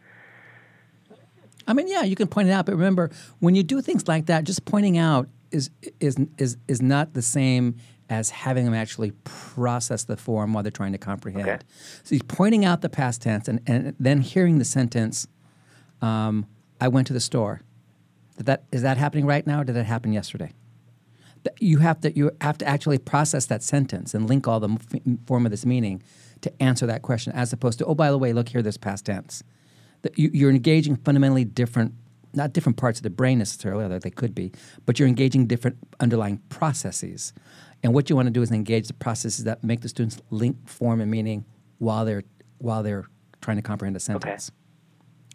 [1.67, 4.27] I mean, yeah, you can point it out, but remember, when you do things like
[4.27, 7.77] that, just pointing out is is is is not the same
[8.11, 11.49] as having them actually process the form while they're trying to comprehend.
[11.49, 11.59] Okay.
[12.03, 15.27] So he's pointing out the past tense and, and then hearing the sentence,
[16.03, 16.47] um,
[16.81, 17.63] I went to the store.
[18.37, 20.53] Did that, is that happening right now or did that happen yesterday?
[21.61, 24.79] You have, to, you have to actually process that sentence and link all the
[25.27, 26.03] form of this meaning
[26.43, 29.07] to answer that question as opposed to, oh, by the way, look here, there's past
[29.07, 29.43] tense.
[30.03, 31.95] That you, you're engaging fundamentally different,
[32.37, 34.53] not different parts of the brain necessarily, although they could be,
[34.87, 37.33] but you're engaging different underlying processes.
[37.83, 40.69] And what you want to do is engage the processes that make the students link
[40.69, 41.45] form and meaning
[41.79, 42.25] while they're
[42.59, 43.05] while they're
[43.41, 44.51] trying to comprehend a sentence.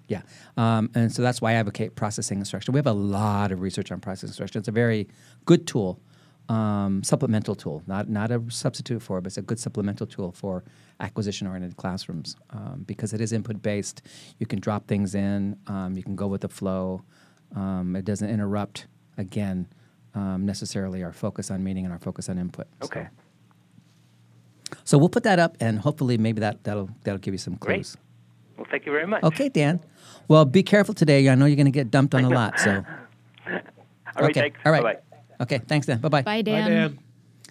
[0.07, 0.21] Yeah,
[0.57, 2.73] um, and so that's why I advocate processing instruction.
[2.73, 4.59] We have a lot of research on processing instruction.
[4.59, 5.07] It's a very
[5.45, 6.01] good tool,
[6.49, 10.31] um, supplemental tool, not not a substitute for, it, but it's a good supplemental tool
[10.31, 10.63] for
[10.99, 14.01] acquisition-oriented classrooms um, because it is input-based.
[14.39, 15.57] You can drop things in.
[15.67, 17.03] Um, you can go with the flow.
[17.55, 19.67] Um, it doesn't interrupt again
[20.15, 22.67] um, necessarily our focus on meaning and our focus on input.
[22.81, 23.07] So- Okay.
[24.83, 27.67] So, we'll put that up, and hopefully, maybe that that'll that'll give you some clues.
[27.67, 27.75] Great.
[27.77, 27.97] clues.
[28.57, 29.23] Well, thank you very much.
[29.23, 29.79] Okay, Dan.
[30.27, 31.27] Well, be careful today.
[31.29, 32.59] I know you're going to get dumped on a lot.
[32.59, 33.63] So, All right,
[34.31, 34.59] okay, thanks.
[34.65, 34.83] all right.
[34.83, 35.43] Bye-bye.
[35.43, 35.99] Okay, thanks, Dan.
[35.99, 36.21] Bye bye.
[36.21, 36.63] Bye, Dan.
[36.65, 36.91] Bye, Dan.
[36.91, 36.99] Dan.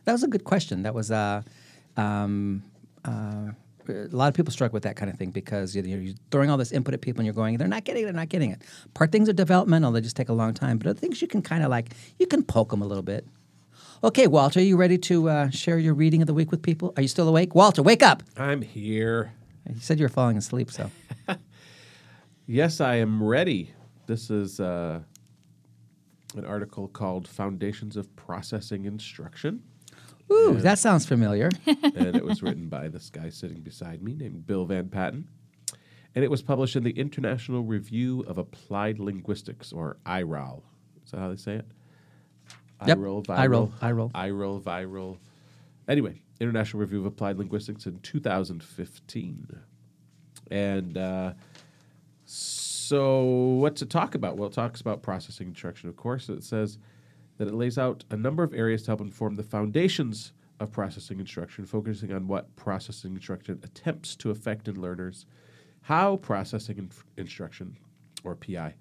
[0.05, 0.83] That was a good question.
[0.83, 1.43] That was uh,
[1.97, 2.63] um,
[3.09, 3.53] uh,
[3.89, 6.51] a lot of people struggle with that kind of thing because you know, you're throwing
[6.51, 8.51] all this input at people and you're going, they're not getting it, they're not getting
[8.51, 8.63] it.
[8.95, 10.79] Part things are developmental; they just take a long time.
[10.79, 13.27] But other things you can kind of like, you can poke them a little bit.
[14.05, 16.93] Okay, Walter, are you ready to uh, share your reading of the week with people?
[16.97, 17.83] Are you still awake, Walter?
[17.83, 18.23] Wake up!
[18.37, 19.33] I'm here.
[19.69, 20.91] You said you were falling asleep, so
[22.47, 23.73] Yes, I am ready.
[24.07, 25.01] This is uh,
[26.35, 29.63] an article called Foundations of Processing Instruction.
[30.31, 31.51] Ooh, that sounds familiar.
[31.67, 35.29] and it was written by this guy sitting beside me named Bill Van Patten.
[36.15, 40.63] And it was published in the International Review of Applied Linguistics, or IRAL.
[41.05, 41.67] Is that how they say it?
[42.87, 42.99] Yep.
[42.99, 44.11] IRAL, IRAL, IRAL.
[44.15, 45.19] IRAL, viral.
[45.89, 49.61] Anyway, International Review of Applied Linguistics in 2015.
[50.51, 51.33] And uh,
[52.25, 54.37] so, what to talk about?
[54.37, 56.29] Well, it talks about processing instruction, of course.
[56.29, 56.79] It says
[57.39, 61.21] that it lays out a number of areas to help inform the foundations of processing
[61.21, 65.25] instruction, focusing on what processing instruction attempts to affect in learners,
[65.83, 67.77] how processing instruction,
[68.25, 68.75] or PI,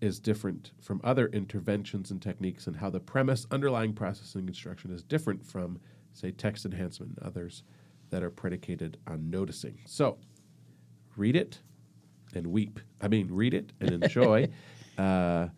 [0.00, 5.02] is different from other interventions and techniques, and how the premise underlying processing instruction is
[5.02, 5.80] different from,
[6.12, 7.62] say, text enhancement and others
[8.10, 9.80] that are predicated on noticing.
[9.86, 10.18] So,
[11.16, 11.60] read it
[12.34, 12.80] and weep.
[13.00, 14.48] I mean, read it and enjoy.
[14.98, 15.48] uh,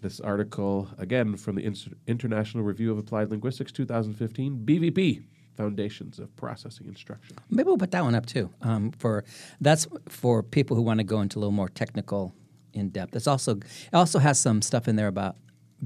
[0.00, 5.24] this article, again, from the Ins- International Review of Applied Linguistics 2015, BVP,
[5.56, 7.36] Foundations of Processing Instruction.
[7.50, 8.50] Maybe we'll put that one up too.
[8.62, 9.24] Um, for
[9.60, 12.32] that's for people who want to go into a little more technical,
[12.72, 13.14] in depth.
[13.16, 15.36] It's also it also has some stuff in there about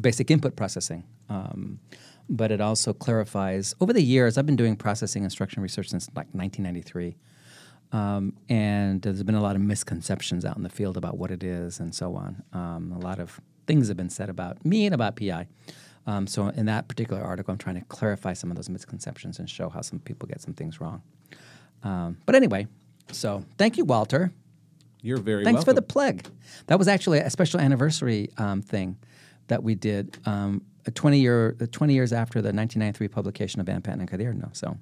[0.01, 1.05] basic input processing.
[1.29, 1.81] Um,
[2.29, 3.75] but it also clarifies.
[3.81, 7.17] Over the years, I've been doing processing instruction research since like 1993,
[7.91, 11.43] um, and there's been a lot of misconceptions out in the field about what it
[11.43, 12.43] is and so on.
[12.53, 15.47] Um, a lot of things have been said about me and about PI.
[16.07, 19.49] Um, so in that particular article, I'm trying to clarify some of those misconceptions and
[19.49, 21.03] show how some people get some things wrong.
[21.85, 22.67] Um, but anyway,
[23.11, 24.33] so thank you, Walter.
[25.01, 26.19] You're very Thanks for the welcome.
[26.19, 26.33] plug.
[26.69, 28.97] That was actually a special anniversary um, thing
[29.49, 30.17] that we did.
[30.27, 34.11] Um, a 20 year, uh, 20 years after the 1993 publication of Van Patten and
[34.11, 34.57] Cadierno.
[34.57, 34.79] So,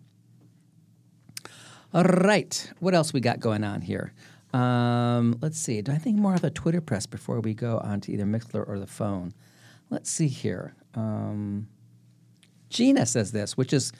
[1.93, 4.13] all right, what else we got going on here?
[4.53, 5.81] Um, let's see.
[5.83, 8.67] Do I think more of a Twitter press before we go on to either Mixlr
[8.69, 9.33] or the phone?
[9.91, 10.75] Let's see here.
[10.95, 11.69] Um,
[12.69, 13.93] Gina says this, which is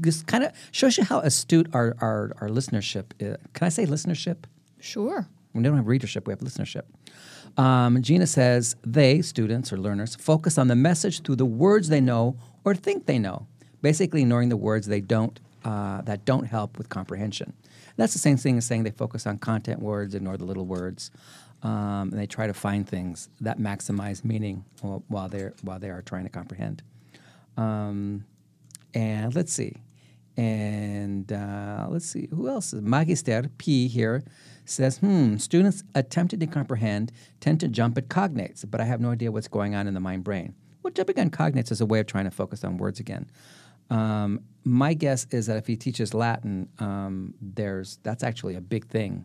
[0.00, 3.36] just kind of shows you how astute our, our, our listenership is.
[3.54, 4.44] Can I say listenership?
[4.78, 5.26] Sure.
[5.52, 6.82] We don't have readership, we have listenership.
[7.60, 12.00] Um, Gina says they, students or learners, focus on the message through the words they
[12.00, 13.46] know or think they know,
[13.82, 17.52] basically ignoring the words they don't uh, that don't help with comprehension.
[18.00, 21.10] That's the same thing as saying they focus on content words, ignore the little words,
[21.62, 24.64] um, and they try to find things that maximize meaning
[25.08, 26.82] while, they're while they are trying to comprehend.
[27.56, 28.24] Um,
[28.94, 29.76] and let's see.
[30.36, 32.72] And uh, let's see, who else?
[32.72, 32.80] Is?
[32.80, 34.22] Magister P here
[34.64, 39.10] says, hmm, students attempting to comprehend tend to jump at cognates, but I have no
[39.10, 40.54] idea what's going on in the mind brain.
[40.82, 43.30] Well, jumping on cognates is a way of trying to focus on words again.
[43.90, 48.86] Um, my guess is that if he teaches Latin, um, there's that's actually a big
[48.86, 49.24] thing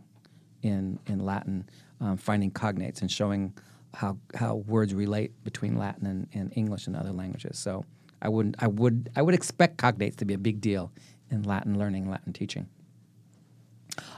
[0.62, 1.70] in in Latin,
[2.00, 3.54] um, finding cognates and showing
[3.94, 7.58] how how words relate between Latin and, and English and other languages.
[7.58, 7.86] So
[8.22, 10.92] I wouldn't I would I would expect cognates to be a big deal
[11.30, 12.68] in Latin learning, Latin teaching.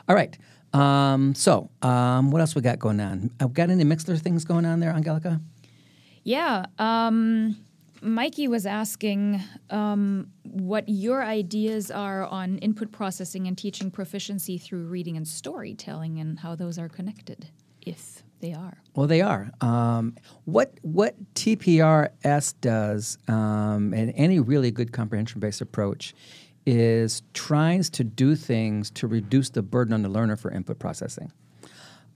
[0.07, 0.38] All right.
[0.74, 3.32] Um, so um, what else we got going on?
[3.39, 5.41] I've got any Mixlr things going on there, Angelica?
[6.24, 6.65] Yeah.
[6.78, 7.57] Um,
[8.02, 14.86] Mikey was asking um, what your ideas are on input processing and teaching proficiency through
[14.86, 17.50] reading and storytelling and how those are connected,
[17.82, 18.78] if they are.
[18.95, 19.52] Well, they are.
[19.62, 26.14] Um, what what TPRS does, um, and any really good comprehension based approach,
[26.66, 31.32] is tries to do things to reduce the burden on the learner for input processing.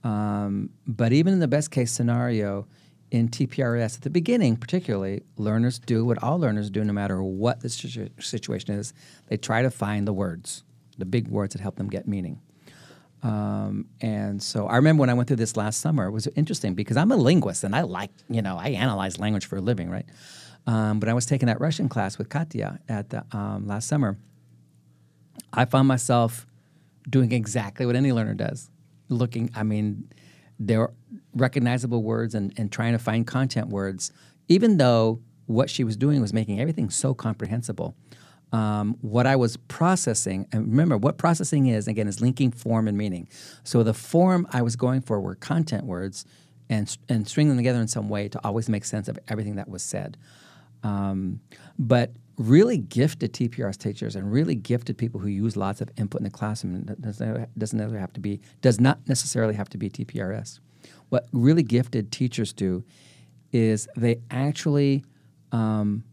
[0.04, 2.66] Um, but even in the best case scenario,
[3.12, 7.60] in TPRS at the beginning, particularly, learners do what all learners do, no matter what
[7.60, 8.94] the situ- situation is.
[9.28, 10.64] They try to find the words,
[10.96, 12.40] the big words that help them get meaning.
[13.22, 16.74] Um, and so I remember when I went through this last summer, it was interesting
[16.74, 19.90] because I'm a linguist and I like, you know, I analyze language for a living,
[19.90, 20.06] right?
[20.66, 24.16] Um, but I was taking that Russian class with Katya at the, um, last summer.
[25.52, 26.46] I found myself
[27.08, 28.70] doing exactly what any learner does.
[29.10, 30.08] Looking, I mean,
[30.58, 30.92] there are
[31.34, 34.12] recognizable words and, and trying to find content words,
[34.48, 37.96] even though what she was doing was making everything so comprehensible
[38.52, 42.96] um, what I was processing, and remember what processing is, again, is linking form and
[42.96, 43.28] meaning.
[43.64, 46.26] So the form I was going for were content words
[46.68, 49.68] and, and string them together in some way to always make sense of everything that
[49.68, 50.18] was said.
[50.82, 51.40] Um,
[51.78, 56.24] but really gifted TPRS teachers and really gifted people who use lots of input in
[56.24, 60.60] the classroom doesn't, doesn't necessarily have to be does not necessarily have to be TPRS.
[61.10, 62.84] What really gifted teachers do
[63.52, 65.04] is they actually
[65.52, 66.04] um,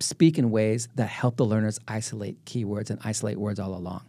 [0.00, 4.02] speak in ways that help the learners isolate keywords and isolate words all along.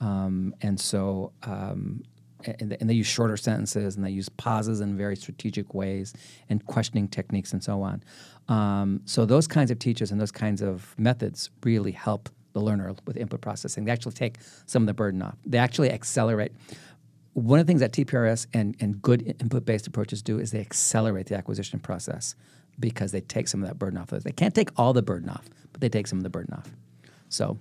[0.00, 2.02] Um, and so, um,
[2.44, 6.12] and, and, they use shorter sentences and they use pauses in very strategic ways
[6.50, 8.04] and questioning techniques and so on.
[8.48, 12.94] Um, so, those kinds of teachers and those kinds of methods really help the learner
[13.06, 13.84] with input processing.
[13.84, 16.52] They actually take some of the burden off, they actually accelerate.
[17.34, 20.60] One of the things that TPRS and, and good input based approaches do is they
[20.60, 22.34] accelerate the acquisition process
[22.80, 24.08] because they take some of that burden off.
[24.08, 26.70] They can't take all the burden off, but they take some of the burden off.
[27.28, 27.58] So,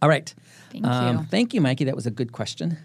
[0.00, 0.32] all right.
[0.70, 1.22] Thank um, you.
[1.24, 1.84] Thank you, Mikey.
[1.84, 2.78] That was a good question.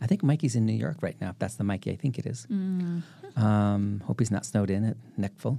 [0.00, 1.30] I think Mikey's in New York right now.
[1.30, 2.46] If that's the Mikey, I think it is.
[2.50, 3.02] Mm.
[3.36, 5.58] Um, hope he's not snowed in at NECTFL.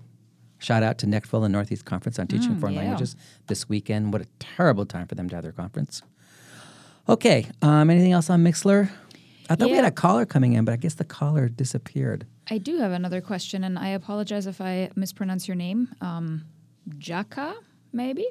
[0.60, 2.82] Shout out to NECTFL and Northeast Conference on Teaching mm, Foreign yeah.
[2.82, 3.16] Languages
[3.48, 4.14] this weekend.
[4.14, 6.02] What a terrible time for them to have their conference.
[7.08, 7.48] Okay.
[7.62, 8.92] Um, anything else on Mixlr?
[9.50, 9.72] I thought yeah.
[9.72, 12.28] we had a caller coming in, but I guess the caller disappeared.
[12.52, 15.90] I do have another question, and I apologize if I mispronounce your name.
[16.02, 16.46] Um,
[16.98, 17.56] Jaka,
[17.92, 18.28] maybe,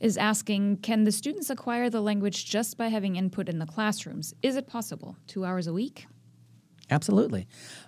[0.00, 4.32] is asking Can the students acquire the language just by having input in the classrooms?
[4.42, 5.16] Is it possible?
[5.26, 6.06] Two hours a week?
[6.90, 7.46] Absolutely.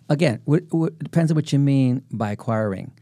[0.08, 2.92] Again, it depends on what you mean by acquiring.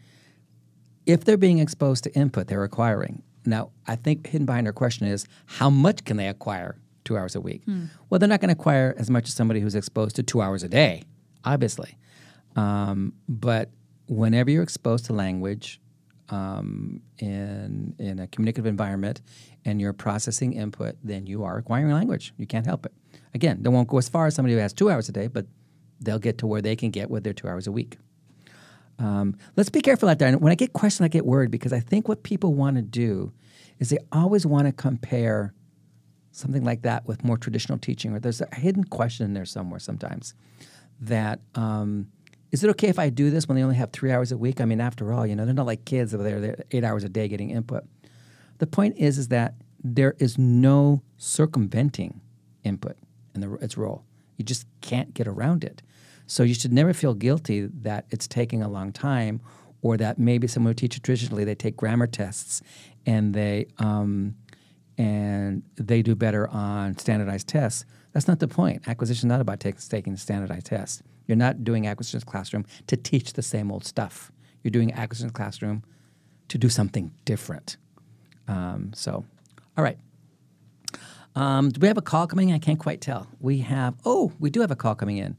[1.08, 3.22] If they're being exposed to input, they're acquiring.
[3.44, 6.76] Now, I think hidden behind her question is how much can they acquire
[7.08, 7.64] two hours a week.
[7.64, 7.86] Hmm.
[8.08, 10.62] Well, they're not going to acquire as much as somebody who's exposed to two hours
[10.62, 11.04] a day,
[11.42, 11.96] obviously.
[12.54, 13.70] Um, but
[14.08, 15.80] whenever you're exposed to language
[16.28, 19.22] um, in in a communicative environment
[19.64, 22.34] and you're processing input, then you are acquiring language.
[22.36, 22.92] You can't help it.
[23.32, 25.46] Again, they won't go as far as somebody who has two hours a day, but
[26.00, 27.96] they'll get to where they can get with their two hours a week.
[28.98, 30.28] Um, let's be careful out there.
[30.28, 32.82] And when I get questioned, I get worried because I think what people want to
[32.82, 33.32] do
[33.78, 35.54] is they always want to compare
[36.32, 39.80] something like that with more traditional teaching, or there's a hidden question in there somewhere
[39.80, 40.34] sometimes
[41.00, 42.08] that um,
[42.50, 44.60] is it okay if I do this when they only have three hours a week?
[44.60, 47.04] I mean, after all, you know, they're not like kids over there, they're eight hours
[47.04, 47.84] a day getting input.
[48.58, 52.20] The point is, is that there is no circumventing
[52.64, 52.96] input
[53.34, 54.04] in the, its role.
[54.36, 55.82] You just can't get around it.
[56.28, 59.40] So you should never feel guilty that it's taking a long time,
[59.82, 62.62] or that maybe someone who teaches traditionally they take grammar tests
[63.06, 64.36] and they um,
[64.98, 67.84] and they do better on standardized tests.
[68.12, 68.86] That's not the point.
[68.86, 71.02] Acquisition is not about take, taking standardized tests.
[71.26, 74.32] You're not doing acquisition classroom to teach the same old stuff.
[74.62, 75.84] You're doing acquisition classroom
[76.48, 77.76] to do something different.
[78.48, 79.24] Um, so,
[79.76, 79.98] all right.
[81.36, 82.56] Um, do we have a call coming in?
[82.56, 83.28] I can't quite tell.
[83.38, 85.38] We have, oh, we do have a call coming in.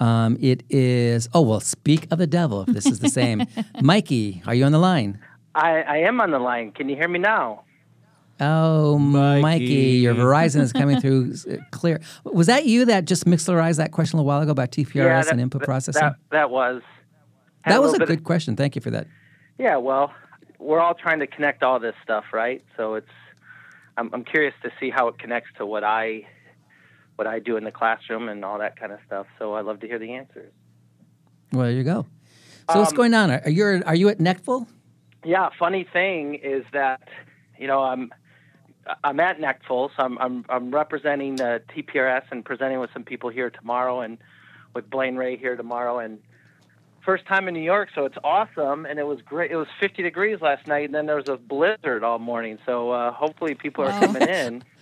[0.00, 3.44] Um, it is, oh, well, speak of the devil if this is the same.
[3.82, 5.18] Mikey, are you on the line?
[5.54, 6.72] I, I am on the line.
[6.72, 7.64] Can you hear me now?
[8.40, 9.42] Oh, Mikey.
[9.42, 9.64] Mikey.
[9.64, 11.34] your Verizon is coming through
[11.72, 12.00] clear.
[12.24, 15.32] Was that you that just mixlerized that question a while ago about TPRS yeah, that,
[15.32, 16.00] and input that, processing?
[16.00, 16.82] That, that was.
[17.66, 18.54] That was a good of, question.
[18.54, 19.08] Thank you for that.
[19.58, 20.12] Yeah, well,
[20.60, 22.64] we're all trying to connect all this stuff, right?
[22.76, 23.08] So it's
[23.96, 26.22] I'm, I'm curious to see how it connects to what I
[27.18, 29.26] what I do in the classroom and all that kind of stuff.
[29.40, 30.52] So I'd love to hear the answers.
[31.52, 32.06] Well, there you go.
[32.70, 33.30] So what's going on?
[33.30, 34.66] Are you are you at NECTFL?
[35.24, 37.08] Yeah, funny thing is that
[37.58, 38.12] you know I'm
[39.02, 43.30] I'm at NECTFL, so I'm I'm I'm representing the TPRS and presenting with some people
[43.30, 44.18] here tomorrow, and
[44.74, 46.20] with Blaine Ray here tomorrow, and
[47.04, 49.50] first time in New York, so it's awesome, and it was great.
[49.50, 52.58] It was 50 degrees last night, and then there was a blizzard all morning.
[52.66, 54.62] So uh, hopefully people are coming in.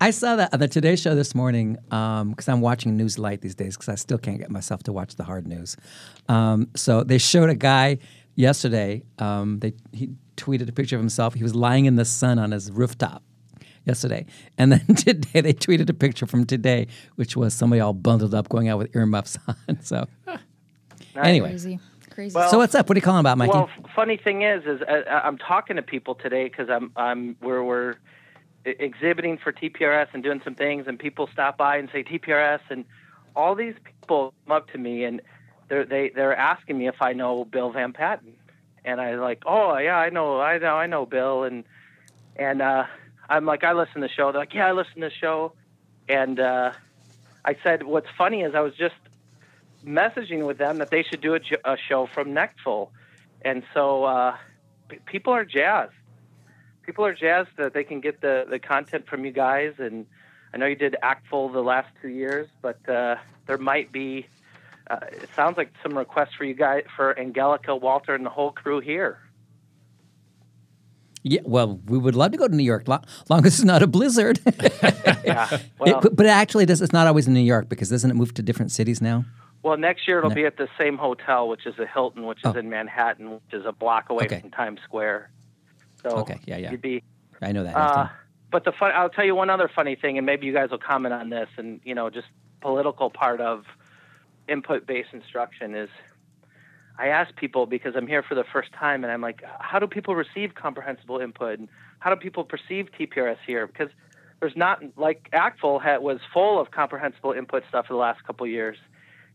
[0.00, 3.54] I saw that on the Today Show this morning because I'm watching News Light these
[3.54, 5.76] days because I still can't get myself to watch the hard news.
[6.28, 7.98] Um, so they showed a guy
[8.34, 9.02] yesterday.
[9.18, 11.34] Um, they he tweeted a picture of himself.
[11.34, 13.22] He was lying in the sun on his rooftop
[13.86, 14.26] yesterday,
[14.58, 18.50] and then today they tweeted a picture from today, which was somebody all bundled up
[18.50, 19.80] going out with earmuffs on.
[19.80, 20.06] So
[21.16, 21.80] anyway, Crazy.
[22.10, 22.34] Crazy.
[22.34, 22.88] Well, so what's up?
[22.88, 23.52] What are you calling about, Mikey?
[23.52, 27.62] Well, funny thing is, is uh, I'm talking to people today because I'm I'm we're
[27.62, 27.94] we're
[28.66, 32.84] exhibiting for TPRS and doing some things, and people stop by and say TPRS, and
[33.34, 35.20] all these people come up to me and
[35.68, 38.34] they're they they're asking me if I know Bill Van Patten,
[38.84, 41.64] and I like, oh yeah, I know, I know, I know Bill, and
[42.36, 42.84] and uh,
[43.28, 44.30] I'm like, I listen to the show.
[44.32, 45.52] They're like, yeah, I listen to the show,
[46.08, 46.72] and uh,
[47.44, 48.94] I said, what's funny is I was just
[49.84, 52.88] messaging with them that they should do a show from NECTFL,
[53.42, 54.36] and so uh,
[54.88, 55.92] p- people are jazzed.
[56.86, 60.06] People are jazzed that they can get the the content from you guys, and
[60.54, 63.16] I know you did ACTFL the last two years, but uh,
[63.46, 64.26] there might be.
[64.88, 68.52] Uh, it sounds like some requests for you guys for Angelica, Walter, and the whole
[68.52, 69.18] crew here.
[71.24, 73.82] yeah, well, we would love to go to New York, lo- long as it's not
[73.82, 74.38] a blizzard.
[75.24, 75.58] Yeah.
[75.80, 76.80] Well, but, but it actually does.
[76.80, 79.24] It's not always in New York because doesn't it move to different cities now?
[79.64, 82.38] well, next year it'll Ne- be at the same hotel, which is the Hilton, which
[82.44, 82.56] is Oh.
[82.56, 84.38] in Manhattan, which is a block away Okay.
[84.40, 85.30] from Times Square.
[86.08, 86.70] So Okay, yeah, yeah.
[86.70, 87.02] you'd be
[87.42, 87.76] I know that.
[87.76, 88.08] Uh,
[88.50, 90.78] but the fun, I'll tell you one other funny thing, and maybe you guys will
[90.78, 92.28] comment on this, and you know, just
[92.60, 93.64] political part of
[94.48, 95.90] input-based instruction is.
[96.98, 99.86] I ask people because I'm here for the first time, and I'm like, how do
[99.86, 101.58] people receive comprehensible input?
[101.58, 103.66] And how do people perceive TPRS here?
[103.66, 103.90] Because
[104.40, 108.44] there's not like ACTFL had, was full of comprehensible input stuff for the last couple
[108.44, 108.78] of years,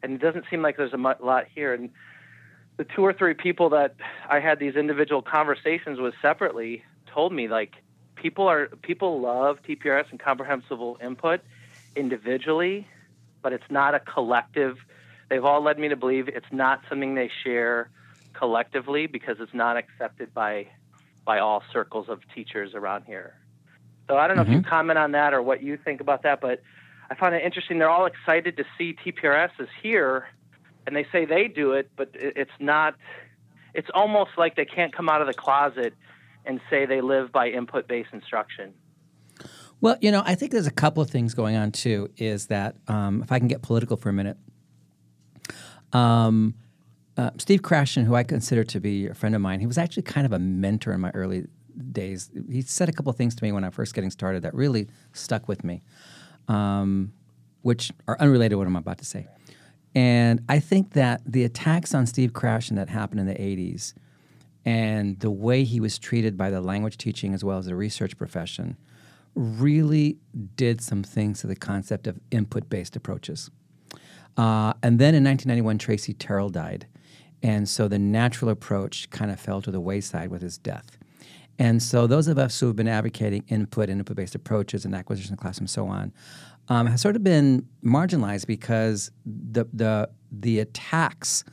[0.02, 1.76] and it doesn't seem like there's a lot here.
[1.76, 1.92] And
[2.78, 3.96] the two or three people that
[4.30, 7.76] I had these individual conversations with separately told me like
[8.16, 11.42] people are people love TPRS and comprehensible input
[11.96, 12.88] individually,
[13.42, 14.78] but it's not a collective.
[15.30, 17.90] They've all led me to believe it's not something they share
[18.34, 20.68] collectively because it's not accepted by
[21.26, 23.36] by all circles of teachers around here.
[24.08, 24.70] So I don't know if you mm-hmm.
[24.70, 26.62] comment on that or what you think about that, but
[27.10, 27.78] I find it interesting.
[27.78, 30.28] They're all excited to see TPRS is here,
[30.86, 32.96] and they say they do it, but it's not.
[33.74, 35.94] It's almost like they can't come out of the closet
[36.46, 38.74] and say they live by input-based instruction.
[39.80, 42.10] Well, you know, I think there's a couple of things going on too.
[42.18, 44.38] Is that um, if I can get political for a minute,
[45.94, 46.56] um,
[47.18, 50.04] uh, Steve Krashen, who I consider to be a friend of mine, he was actually
[50.04, 51.46] kind of a mentor in my early
[51.92, 52.30] days.
[52.50, 54.54] He said a couple of things to me when I was first getting started that
[54.54, 55.82] really stuck with me,
[56.48, 57.14] um,
[57.62, 59.28] which are unrelated to what I'm about to say.
[59.94, 63.94] And I think that the attacks on Steve Krashen that happened in the 80s
[64.64, 68.18] and the way he was treated by the language teaching as well as the research
[68.18, 68.78] profession
[69.36, 70.18] really
[70.56, 73.50] did some things to the concept of input based approaches.
[74.38, 76.88] Uh, and then in 1991, Tracy Terrell died.
[77.44, 80.98] And so the natural approach kind of fell to the wayside with his death.
[81.60, 85.34] And so those of us who have been advocating input input based approaches and acquisition
[85.34, 86.14] of class and so on
[86.68, 91.44] um, have sort of been marginalized because the, the, the attacks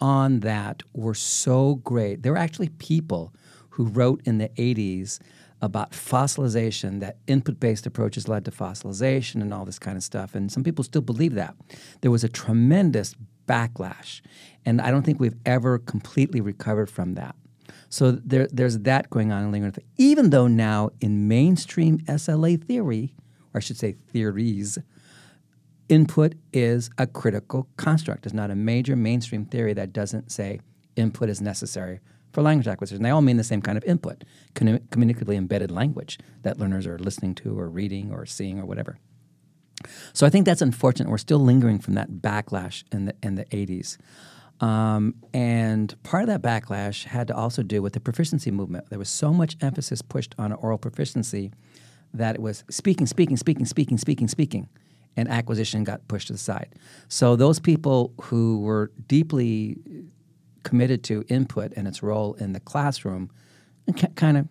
[0.00, 2.22] on that were so great.
[2.22, 3.32] There were actually people
[3.70, 5.18] who wrote in the 80s
[5.60, 10.34] about fossilization, that input based approaches led to fossilization and all this kind of stuff.
[10.34, 11.54] And some people still believe that.
[12.00, 13.14] There was a tremendous
[13.46, 14.20] backlash.
[14.64, 17.34] And I don't think we've ever completely recovered from that.
[17.88, 23.14] So there, there's that going on in lingering, even though now in mainstream SLA theory,
[23.54, 24.78] or I should say theories,
[25.88, 28.26] input is a critical construct.
[28.26, 30.60] It's not a major mainstream theory that doesn't say
[30.96, 32.00] input is necessary
[32.32, 33.02] for language acquisition.
[33.02, 34.24] They all mean the same kind of input,
[34.54, 38.98] commu- communicatively embedded language that learners are listening to or reading or seeing or whatever.
[40.12, 41.08] So I think that's unfortunate.
[41.08, 43.96] We're still lingering from that backlash in the in the 80s.
[44.60, 48.90] Um, and part of that backlash had to also do with the proficiency movement.
[48.90, 51.52] There was so much emphasis pushed on oral proficiency
[52.14, 54.68] that it was speaking, speaking, speaking, speaking, speaking, speaking,
[55.16, 56.74] and acquisition got pushed to the side.
[57.08, 59.78] So those people who were deeply
[60.62, 63.30] committed to input and its role in the classroom
[64.16, 64.48] kind of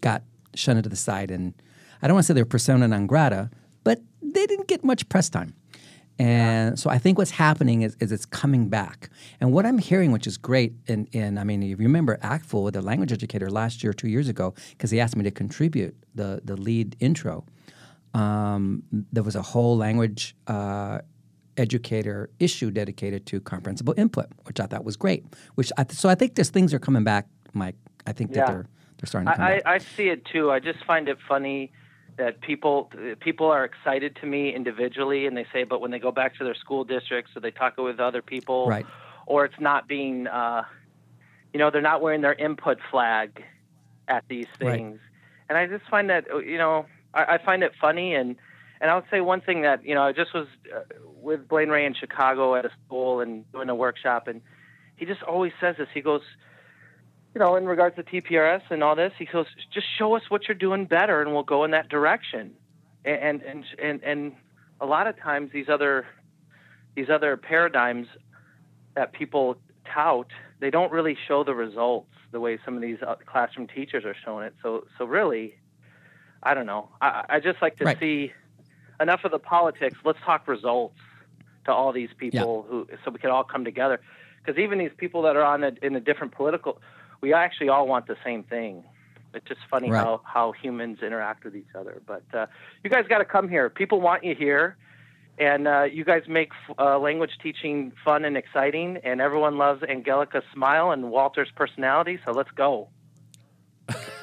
[0.00, 0.22] got
[0.54, 1.30] shunted to the side.
[1.30, 1.54] And
[2.02, 3.50] I don't want to say they're persona non grata,
[3.84, 5.54] but they didn't get much press time.
[6.22, 9.10] And so I think what's happening is, is it's coming back.
[9.40, 12.72] And what I'm hearing, which is great, and, and I mean, if you remember ACTFL,
[12.72, 16.40] the language educator last year, two years ago, because he asked me to contribute the,
[16.44, 17.44] the lead intro,
[18.14, 21.00] um, there was a whole language uh,
[21.56, 25.24] educator issue dedicated to comprehensible input, which I thought was great.
[25.56, 27.76] Which I, so I think there's things are coming back, Mike.
[28.06, 28.40] I think Yeah.
[28.40, 28.66] that they're
[28.98, 29.62] they're starting to come I, back.
[29.66, 30.52] I, I see it too.
[30.52, 31.72] I just find it funny
[32.18, 32.90] that people
[33.20, 36.44] people are excited to me individually, and they say, but when they go back to
[36.44, 38.86] their school districts, or they talk with other people, Right.
[39.26, 40.62] or it's not being, uh,
[41.52, 43.42] you know, they're not wearing their input flag
[44.08, 44.84] at these Right.
[44.84, 45.00] things,
[45.48, 48.36] and I just find that, you know, I, I find it funny, and
[48.80, 50.80] and I would say one thing that you know, I just was uh,
[51.22, 54.42] with Blaine Ray in Chicago at a school and doing a workshop, and
[54.96, 55.88] he just always says this.
[55.94, 56.22] He goes,
[57.34, 60.48] you know, in regards to TPRS and all this, he goes, just show us what
[60.48, 62.52] you're doing better, and we'll go in that direction.
[63.04, 64.32] And and and and
[64.80, 66.06] a lot of times these other
[66.94, 68.06] these other paradigms
[68.94, 69.56] that people
[69.92, 70.30] tout,
[70.60, 74.14] they don't really show the results the way some of these uh, classroom teachers are
[74.24, 74.54] showing it.
[74.62, 75.54] So so really,
[76.42, 76.90] I don't know.
[77.00, 77.98] I I just like to Right.
[77.98, 78.32] see
[79.00, 79.98] enough of the politics.
[80.04, 80.96] Let's talk results
[81.64, 84.00] to all these people who so we can all come together.
[84.44, 86.80] Because even these people that are on a, in a different political,
[87.22, 88.84] we actually all want the same thing.
[89.32, 90.02] It's just funny Right.
[90.04, 92.02] how, how humans interact with each other.
[92.06, 92.46] But uh,
[92.84, 93.70] you guys got to come here.
[93.70, 94.76] People want you here,
[95.38, 98.98] and uh, you guys make uh, language teaching fun and exciting.
[99.04, 102.18] And everyone loves Angelica's smile and Walter's personality.
[102.26, 102.88] So let's go.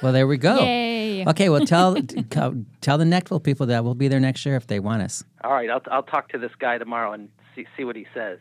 [0.04, 0.60] well, there we go.
[0.60, 1.26] Yay.
[1.28, 2.52] Okay, well, tell t- tell
[2.98, 5.24] the NECTFL people that we'll be there next year if they want us.
[5.44, 8.38] All right, I'll, I'll talk to this guy tomorrow and see, see what he says.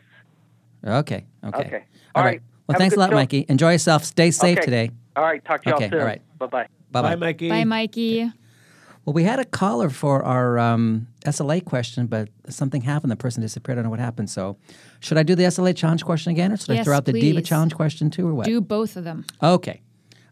[0.85, 1.25] Okay.
[1.43, 1.57] Okay.
[1.59, 1.83] Okay.
[2.15, 2.33] All All right.
[2.33, 2.41] right.
[2.69, 3.15] Well, Have a thanks a lot, show.
[3.15, 3.45] Mikey.
[3.49, 4.03] Enjoy yourself.
[4.03, 4.65] Stay safe Okay.
[4.65, 4.91] today.
[5.15, 5.99] All right, talk to you Okay, all soon.
[6.01, 6.21] all right.
[6.37, 6.67] Bye bye.
[6.91, 7.15] Bye Bye, bye.
[7.15, 7.49] Mikey.
[7.49, 8.31] Bye, Mikey.
[9.05, 13.09] Well, we had a caller for our um, SLA question, but something happened.
[13.11, 13.79] The person disappeared.
[13.79, 14.29] I don't know what happened.
[14.29, 14.55] So,
[14.99, 17.41] should I do the SLA challenge question again, or should I throw out the Diva
[17.41, 18.45] challenge question too, or what?
[18.45, 19.25] Do both of them.
[19.41, 19.81] Okay.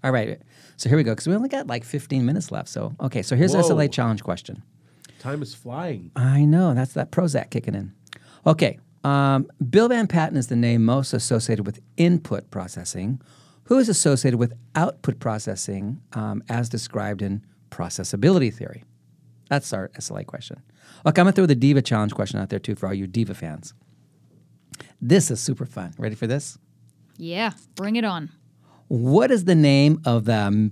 [0.04, 0.40] All right.
[0.76, 2.70] So here we go, because we only got like 15 minutes left.
[2.70, 3.24] So, okay.
[3.24, 3.70] So here's the Whoa.
[3.72, 4.62] SLA challenge question.
[5.18, 6.12] Time is flying.
[6.16, 6.76] I know.
[6.76, 7.94] That's that Prozac kicking in.
[8.46, 8.78] Okay.
[9.08, 13.22] Um, Bill Van Patten is the name most associated with input processing.
[13.66, 18.84] Who is associated with output processing um, as described in processability theory?
[19.50, 20.62] That's our SLA question.
[21.06, 23.08] Okay, I'm going to throw the Diva challenge question out there too for all you
[23.08, 23.74] Diva fans.
[25.00, 25.94] This is super fun.
[25.98, 26.58] Ready for this?
[27.16, 28.30] Yeah, bring it on.
[28.90, 30.72] What is the name of the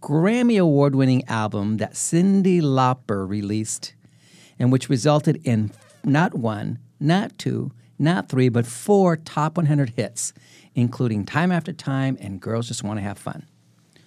[0.00, 3.94] Grammy Award winning album that Cyndi Lauper released
[4.58, 5.70] and which resulted in
[6.02, 10.32] not one, not two, not three, but four top 100 hits,
[10.74, 13.46] including Time After Time and Girls Just Want to Have Fun?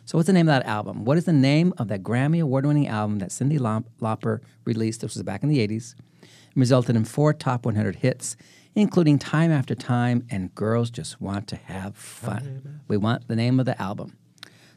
[0.06, 1.06] So, what's the name of that album?
[1.06, 3.60] What is the name of that Grammy Award winning album that Cyndi
[4.02, 5.02] Lauper released?
[5.02, 8.36] This was back in the 80s and resulted in four top 100 hits,
[8.76, 12.82] including Time After Time and Girls Just Want to Have Fun.
[12.88, 14.18] We want the name of the album.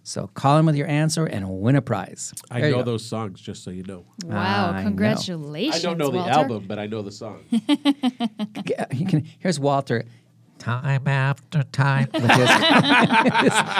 [0.06, 2.34] So, call in with your answer and win a prize.
[2.50, 4.04] I There know those songs, just so you know.
[4.26, 4.82] Wow, I know.
[4.88, 5.76] congratulations.
[5.76, 7.40] I don't know the album, but I know the song.
[8.92, 10.04] You can, here's Walter.
[10.58, 12.08] Time after time.
[12.12, 12.48] With his,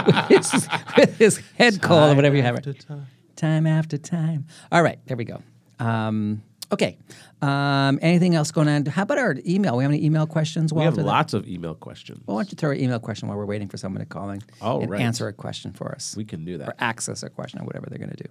[0.07, 2.57] with his, with his head cold or whatever you have.
[2.57, 3.07] After time.
[3.37, 4.47] Time after time.
[4.73, 5.43] All right, there we go.
[5.79, 6.43] Um,
[6.73, 6.99] okay.
[7.43, 8.87] Um, anything else going on?
[8.87, 9.77] How about our email?
[9.77, 12.23] We have any email questions, We have that- lots of email questions.
[12.27, 14.31] Well, why don't you throw an email question while we're waiting for someone to call
[14.31, 15.01] in All and right.
[15.01, 16.17] answer a question for us?
[16.17, 16.65] We can do that.
[16.65, 16.83] Or that.
[16.83, 18.29] access a question or whatever they're going to do.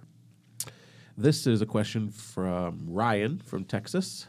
[1.16, 4.26] This is a question from Ryan from Texas.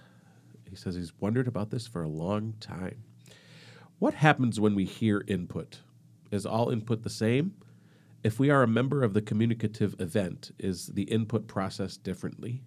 [0.69, 3.03] He says he's wondered about this for a long time.
[3.97, 5.79] What happens when we hear input?
[6.31, 7.53] Is all input the same?
[8.23, 12.61] If we are a member of the communicative event, is the input processed differently?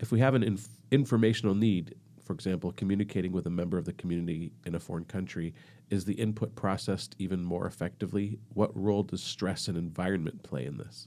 [0.00, 1.94] If we have an inf- informational need,
[2.24, 5.54] for example, communicating with a member of the community in a foreign country,
[5.90, 8.38] is the input processed even more effectively?
[8.54, 11.06] What role does stress and environment play in this?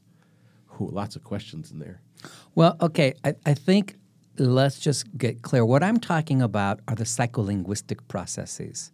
[0.80, 2.02] Ooh, lots of questions in there.
[2.54, 3.96] Well, okay, I, I think
[4.38, 5.66] let's just get clear.
[5.66, 8.92] What I'm talking about are the psycholinguistic processes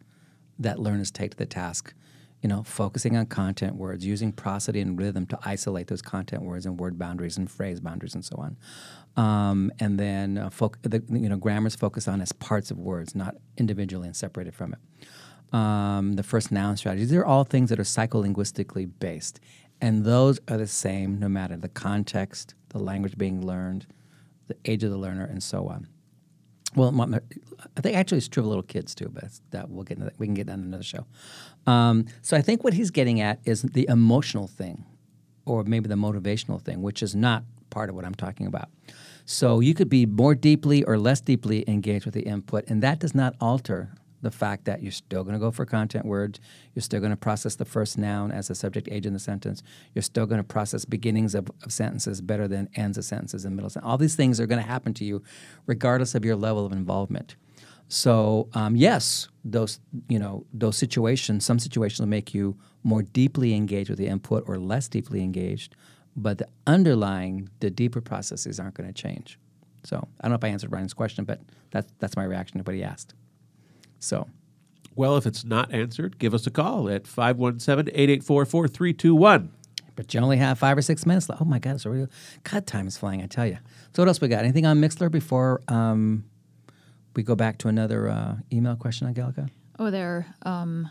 [0.57, 1.93] that learners take to the task.
[2.41, 6.65] You know, focusing on content words, using prosody and rhythm to isolate those content words
[6.65, 8.57] and word boundaries and phrase boundaries and so on.
[9.21, 13.13] Um, and then, uh, foc- the, you know, grammar's focused on as parts of words,
[13.13, 14.79] not individually and separated from it.
[15.53, 19.41] Um, the first noun strategies, these are all things that are psycholinguistically based.
[19.81, 23.87] And those are the same no matter the context, the language being learned,
[24.47, 25.87] the age of the learner, and so on.
[26.75, 26.93] Well,
[27.75, 30.19] I think actually it's true of little kids too, but that we'll get into that.
[30.19, 31.05] we can get in another show.
[31.65, 34.85] Um, so I think what he's getting at is the emotional thing
[35.45, 38.69] or maybe the motivational thing, which is not part of what I'm talking about.
[39.25, 42.99] So you could be more deeply or less deeply engaged with the input, and that
[42.99, 46.39] does not alter the fact that you're still going to go for content words.
[46.75, 49.63] You're still going to process the first noun as a subject age in the sentence.
[49.93, 53.55] You're still going to process beginnings of, of sentences better than ends of sentences and
[53.55, 53.89] middle sentences.
[53.89, 55.23] All these things are going to happen to you
[55.65, 57.35] regardless of your level of involvement.
[57.89, 63.55] So um, yes, those you know those situations, some situations will make you more deeply
[63.55, 65.75] engaged with the input or less deeply engaged,
[66.15, 69.39] but the underlying, the deeper processes aren't going to change.
[69.83, 71.41] So I don't know if I answered Ryan's question, but
[71.71, 73.15] that's that's my reaction to what he asked.
[73.99, 74.27] So
[74.95, 79.51] Well, if it's not answered, give us a call at 517 884 4321.
[79.95, 81.41] But you only have five or six minutes left.
[81.41, 82.07] Oh my God, it's already
[82.43, 83.21] God time is flying.
[83.21, 83.57] I tell you.
[83.93, 84.43] So what else we got?
[84.45, 86.23] Anything on Mixlr before um,
[87.15, 89.49] we go back to another uh, email question, Angelica?
[89.77, 90.89] Oh, there are um,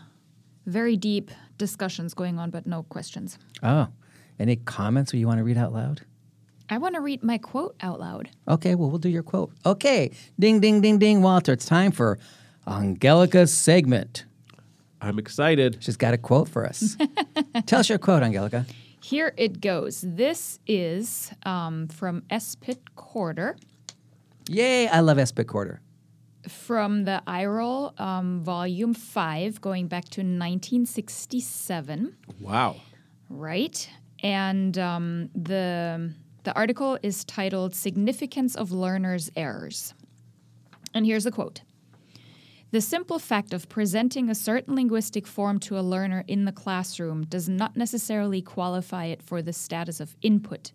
[0.67, 3.39] very deep discussions going on, but no questions.
[3.63, 3.87] Oh,
[4.39, 6.01] any comments you want to read out loud?
[6.69, 8.29] I want to read my quote out loud.
[8.47, 9.51] Okay, well we'll do your quote.
[9.65, 11.53] Okay, ding ding ding ding, Walter.
[11.53, 12.19] It's time for
[12.67, 14.25] Angelica's segment.
[15.01, 15.77] I'm excited.
[15.79, 16.97] She's got a quote for us.
[17.65, 18.65] Tell us your quote, Angelica.
[19.01, 20.03] Here it goes.
[20.05, 22.55] This is um, from S.
[22.55, 23.55] Pit Corder
[24.49, 24.87] Yay!
[24.87, 25.31] I love S.
[25.31, 25.79] Pit Corder.
[26.47, 32.15] from the IRAL um, Volume 5, going back to 1967.
[32.39, 32.77] Wow.
[33.29, 33.87] Right.
[34.23, 39.93] And um, the the article is titled "Significance of Learners' Errors."
[40.95, 41.61] And here's a quote:
[42.71, 47.25] "The simple fact of presenting a certain linguistic form to a learner in the classroom
[47.25, 50.71] does not necessarily qualify it for the status of input,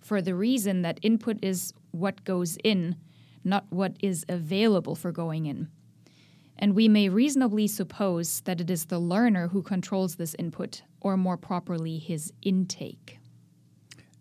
[0.00, 2.96] for the reason that input is what goes in,
[3.42, 5.68] not what is available for going in."
[6.58, 11.16] And we may reasonably suppose that it is the learner who controls this input, or
[11.16, 13.18] more properly, his intake.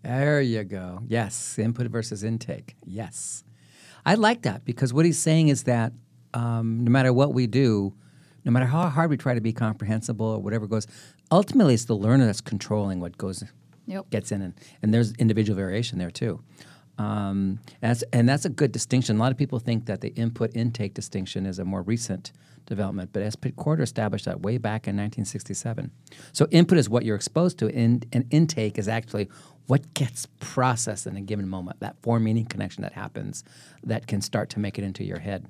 [0.03, 1.03] There you go.
[1.09, 2.78] Yes, input versus intake.
[2.86, 3.43] Yes.
[4.05, 5.91] I like that because what he's saying is that
[6.34, 7.93] um, no matter what we do,
[8.45, 10.88] no matter how hard we try to be comprehensible or whatever goes,
[11.32, 13.43] ultimately it's the learner that's controlling what goes
[13.88, 14.09] Yep.
[14.11, 14.53] gets in, and,
[14.84, 16.41] and there's individual variation there too.
[16.99, 19.15] Um, and, that's, and that's a good distinction.
[19.15, 22.34] A lot of people think that the input intake distinction is a more recent
[22.65, 23.36] development, but S.
[23.36, 25.91] Pit Corder established that way back in 1967.
[26.34, 29.30] So input is what you're exposed to, and, and intake is actually
[29.67, 31.80] what gets processed in a given moment.
[31.80, 33.43] That form meaning connection that happens
[33.84, 35.47] that can start to make it into your head.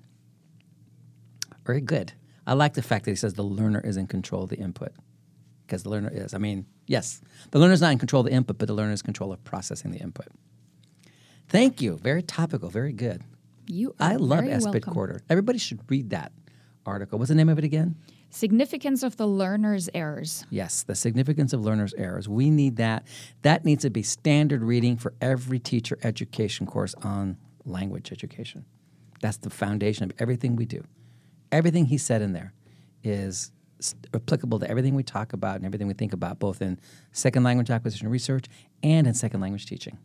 [1.70, 2.14] Very good.
[2.48, 4.92] I like the fact that he says the learner is in control of the input
[5.68, 6.34] because the learner is.
[6.34, 8.92] I mean, yes, the learner is not in control of the input, but the learner
[8.92, 10.26] is in control of processing the input.
[11.48, 11.98] Thank you.
[11.98, 12.70] Very topical.
[12.70, 13.22] Very good.
[13.68, 14.82] You are I love Espit.
[14.82, 15.22] Corder.
[15.30, 16.32] Everybody should read that
[16.88, 17.20] article.
[17.20, 17.96] What's the name of it again?
[18.32, 20.48] Significance of the learner's errors.
[20.50, 22.28] Yes, the significance of learners' errors.
[22.28, 23.06] We need that.
[23.44, 28.66] That needs to be standard reading for every teacher education course on language education.
[29.22, 30.84] That's the foundation of everything we do.
[31.52, 32.54] Everything he said in there
[33.04, 33.52] is
[34.14, 36.80] applicable to everything we talk about and everything we think about, both in
[37.12, 38.46] second language acquisition research
[38.84, 39.98] and in second language teaching.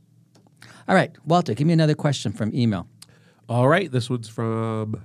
[0.86, 2.86] All right, Walter, give me another question from email.
[3.48, 3.90] All right.
[3.90, 5.02] This one's from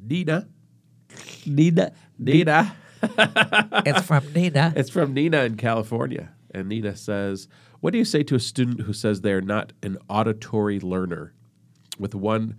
[0.00, 0.48] Nina.
[1.46, 1.92] Nina.
[2.18, 2.76] Nina.
[3.84, 4.72] It's from Nina.
[4.76, 6.30] It's from Nina in California.
[6.52, 7.48] And Nina says,
[7.80, 11.34] What do you say to a student who says they're not an auditory learner?
[11.98, 12.58] With one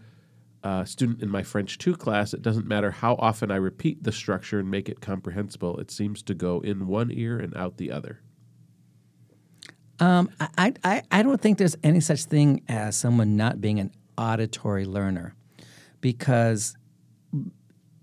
[0.63, 4.11] uh, student in my French 2 class, it doesn't matter how often I repeat the
[4.11, 7.91] structure and make it comprehensible, it seems to go in one ear and out the
[7.91, 8.21] other.
[9.99, 13.91] Um, I, I, I don't think there's any such thing as someone not being an
[14.17, 15.35] auditory learner
[16.01, 16.75] because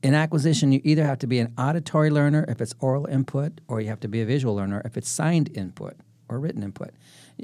[0.02, 3.80] in acquisition, you either have to be an auditory learner if it's oral input, or
[3.80, 5.94] you have to be a visual learner if it's signed input
[6.28, 6.90] or written input.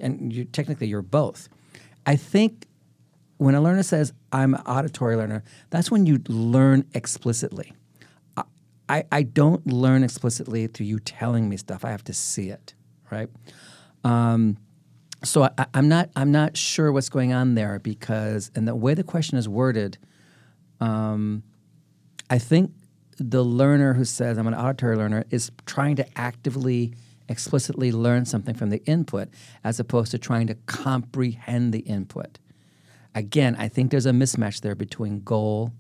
[0.01, 1.49] And you, technically, you're both.
[2.07, 2.67] I think
[3.39, 7.73] when a learner says, I'm an auditory learner, that's when you learn explicitly.
[8.37, 8.45] I-
[8.89, 11.85] I, I don't learn explicitly through you telling me stuff.
[11.85, 12.75] I have to see it,
[13.11, 13.29] right?
[14.05, 14.59] Um,
[15.25, 18.95] so I, I'm not I'm not sure what's going on there because and the way
[18.95, 19.99] the question is worded,
[20.81, 21.43] um,
[22.31, 22.73] I think
[23.19, 26.95] the learner who says I'm an auditory learner is trying to actively,
[27.29, 29.29] explicitly learn something from the input
[29.65, 32.39] as opposed to trying to comprehend the input.
[33.17, 35.73] Again, I think there's a mismatch there between goal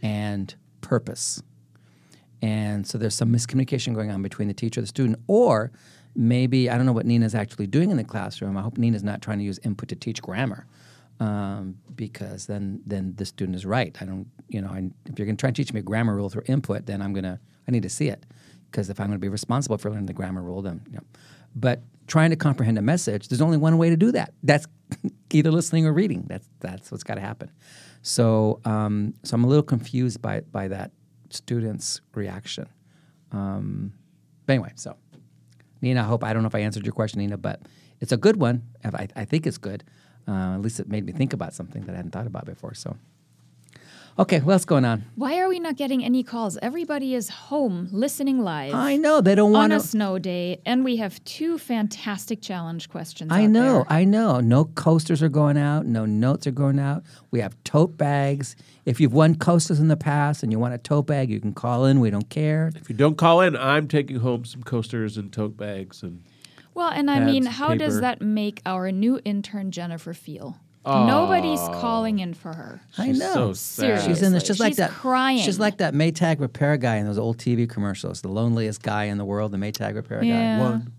[0.00, 1.42] and purpose.
[2.40, 5.18] And so there's some miscommunication going on between the teacher and the student.
[5.26, 5.72] Or
[6.14, 8.56] maybe, I don't know what Nina's actually doing in the classroom.
[8.56, 10.66] I hope Nina's not trying to use input to teach grammar.
[11.20, 13.96] Um, because then, then the student is right.
[14.00, 16.14] I don't, you know, I, if you're going to try and teach me a grammar
[16.14, 18.24] rule through input, then I'm going to, I need to see it.
[18.70, 21.04] Because if I'm going to be responsible for learning the grammar rule, then, you know.
[21.56, 24.34] But trying to comprehend a message, there's only one way to do that.
[24.42, 24.66] That's
[25.32, 26.24] either listening or reading.
[26.26, 27.50] That's that's what's got to happen.
[28.02, 30.92] So um, so I'm a little confused by by that
[31.30, 32.68] student's reaction.
[33.32, 33.92] Um,
[34.46, 34.96] but anyway, so
[35.80, 37.60] Nina, I hope I don't know if I answered your question, Nina, but
[38.00, 38.62] it's a good one.
[38.84, 39.84] I, I think it's good.
[40.26, 42.74] Uh, at least it made me think about something that I hadn't thought about before.
[42.74, 42.96] So,
[44.18, 45.04] okay, what's going on?
[45.16, 46.56] Why are we not getting any calls?
[46.62, 48.74] Everybody is home listening live.
[48.74, 52.40] I know they don't want to on a snow day, and we have two fantastic
[52.40, 53.32] challenge questions.
[53.32, 53.84] I out know, there.
[53.88, 54.40] I know.
[54.40, 55.86] No coasters are going out.
[55.86, 57.02] No notes are going out.
[57.30, 58.56] We have tote bags.
[58.84, 61.52] If you've won coasters in the past and you want a tote bag, you can
[61.52, 62.00] call in.
[62.00, 62.70] We don't care.
[62.76, 66.22] If you don't call in, I'm taking home some coasters and tote bags and
[66.74, 70.58] Well, and I mean, Pads, how does that make our new intern Jennifer feel?
[70.86, 71.78] Nobody's oh.
[71.80, 72.80] calling in for her.
[72.98, 73.32] I know.
[73.34, 73.56] so sad.
[73.86, 74.08] Seriously.
[74.14, 74.90] She's in this just like She's that.
[74.90, 75.38] crying.
[75.42, 78.20] She's like that Maytag repair guy in those old TV commercials.
[78.20, 80.60] The loneliest guy in the world, the Maytag repair Yeah.
[80.60, 80.92] one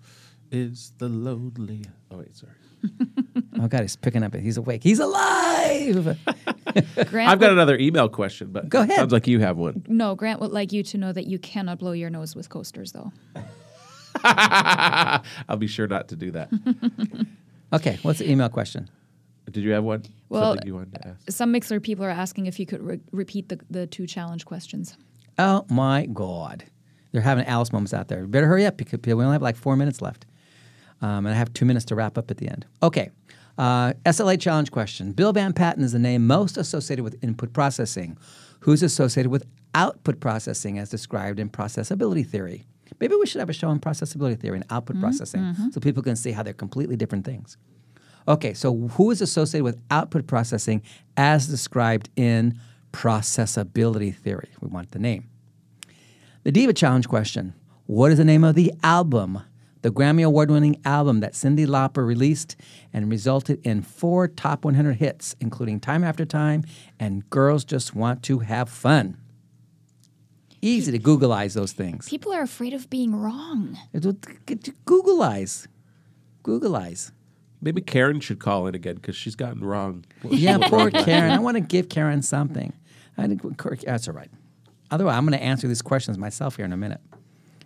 [0.51, 1.86] is the lonely.
[2.09, 2.53] Oh wait, sorry.
[3.57, 4.36] Oh God, he's picking up.
[4.36, 4.41] it.
[4.41, 4.83] He's awake.
[4.83, 5.95] He's alive.
[7.07, 8.97] Grant I've got would- another email question, but Go ahead.
[8.97, 9.86] Sounds like you have one.
[9.88, 12.91] No, Grant would like you to know that you cannot blow your nose with coasters,
[12.91, 13.13] though.
[14.25, 16.49] I'll be sure not to do that.
[17.73, 18.89] okay, what's the email question?
[19.51, 20.03] Did you have one?
[20.29, 21.31] Well, Something you wanted to ask?
[21.31, 24.97] Some Mixlr people are asking if you could re- repeat the, the two challenge questions.
[25.37, 26.63] Oh my God,
[27.11, 28.25] they're having Alice moments out there.
[28.25, 30.25] Better hurry up because we only have like four minutes left,
[31.01, 32.65] um, and I have two minutes to wrap up at the end.
[32.81, 33.09] Okay.
[33.57, 35.13] Uh, SLA challenge question.
[35.13, 38.17] Bill Van Patten is the name most associated with input processing.
[38.61, 42.65] Who's associated with output processing as described in processability theory?
[42.99, 46.15] Maybe we should have a show on processability theory and output processing so people can
[46.15, 47.57] see how they're completely different things.
[48.28, 50.82] Okay, so who is associated with output processing
[51.15, 52.59] as described in
[52.91, 54.49] processability theory?
[54.61, 55.30] We want the name.
[56.43, 57.53] The Diva Challenge question
[57.86, 59.41] What is the name of the album,
[59.82, 62.55] the Grammy Award winning album that Cyndi Lauper released
[62.91, 66.63] and resulted in four top 100 hits, including Time After Time
[66.99, 69.17] and Girls Just Want to Have Fun?
[70.61, 72.09] Easy to Googleize those things.
[72.09, 73.78] People are afraid of being wrong.
[73.93, 75.67] Googleize.
[76.43, 77.11] Googleize.
[77.62, 80.06] Maybe Karen should call in again because she's gotten wrong.
[80.24, 81.32] Yeah, poor Karen.
[81.32, 82.74] I want to give Karen something.
[83.18, 83.41] I think
[83.84, 84.30] that's all right.
[84.91, 87.01] Otherwise, I'm going to answer these questions myself here in a minute,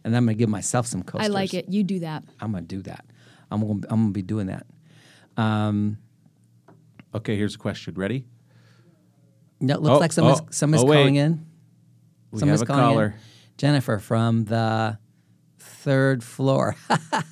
[0.04, 1.30] and I'm going to give myself some coasters.
[1.30, 1.68] I like it.
[1.70, 2.24] You do that.
[2.40, 3.04] I'm going to do that.
[3.52, 3.84] I'm going.
[3.90, 4.66] I'm going to be doing that.
[5.38, 5.98] Um,
[7.14, 7.96] Okay, here's a question.
[7.96, 8.28] Ready?
[9.60, 11.46] no, it looks Oh, like someone's oh, someone's oh, calling in.
[12.32, 12.94] We Someone's have a calling in.
[12.94, 13.16] caller.
[13.58, 15.00] Jennifer from the
[15.60, 16.76] third floor.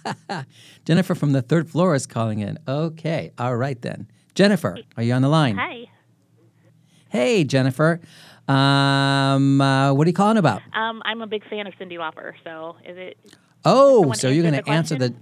[0.86, 2.58] Jennifer from the third floor is calling in.
[2.68, 4.08] Okay, all right then.
[4.36, 5.56] Jennifer, are you on the line?
[5.58, 5.86] Hi.
[7.10, 8.00] Hey, Jennifer.
[8.48, 10.62] Um, uh, what are you calling about?
[10.74, 12.34] Um, I'm a big fan of Cyndi Lauper.
[12.44, 13.18] So is it?
[13.66, 15.14] Oh, so you're going to answer the.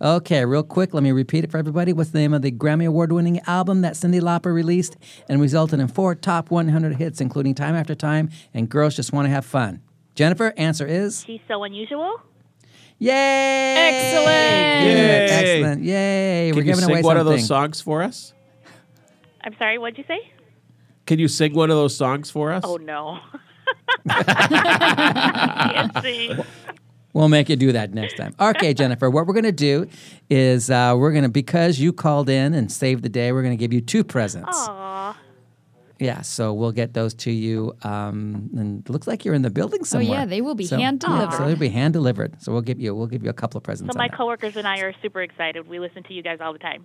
[0.00, 1.92] Okay, real quick, let me repeat it for everybody.
[1.92, 4.96] What's the name of the Grammy Award winning album that Cyndi Lauper released
[5.28, 9.26] and resulted in four top 100 hits, including Time After Time and Girls Just Want
[9.26, 9.82] to Have Fun?
[10.18, 12.20] Jennifer, answer is She's so unusual.
[12.98, 13.12] Yay!
[13.12, 14.26] Excellent.
[14.82, 15.28] Good, Yay.
[15.30, 15.82] Excellent.
[15.84, 16.48] Yay.
[16.48, 17.20] Can We're you giving sing away one something.
[17.20, 18.34] of those songs for us?
[19.44, 19.78] I'm sorry.
[19.78, 20.18] What'd you say?
[21.06, 22.64] Can you sing one of those songs for us?
[22.66, 23.20] Oh no.
[24.08, 26.44] Can't sing.
[27.12, 28.34] We'll make you do that next time.
[28.40, 29.86] Okay, Jennifer, what we're going to do
[30.28, 33.56] is uh, we're going to, because you called in and saved the day, we're going
[33.56, 34.48] to give you two presents.
[34.52, 34.77] Aw.
[35.98, 37.74] Yeah, so we'll get those to you.
[37.82, 40.08] Um, and it looks like you're in the building somewhere.
[40.08, 41.36] Oh, yeah, they will be So- hand yeah, delivered.
[41.36, 42.40] so they'll be hand delivered.
[42.40, 43.92] So we'll give you we'll give you a couple of presents.
[43.92, 44.16] So on my that.
[44.16, 45.66] coworkers and I are super excited.
[45.66, 46.84] We listen to you guys all the time.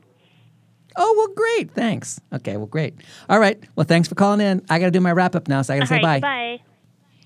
[0.98, 1.72] oh well, great.
[1.74, 2.20] Thanks.
[2.34, 2.96] Okay, well, great.
[3.30, 3.62] All right.
[3.76, 4.64] Well, thanks for calling in.
[4.70, 6.22] I got to do my wrap up now, so I got to say right.
[6.22, 6.60] bye.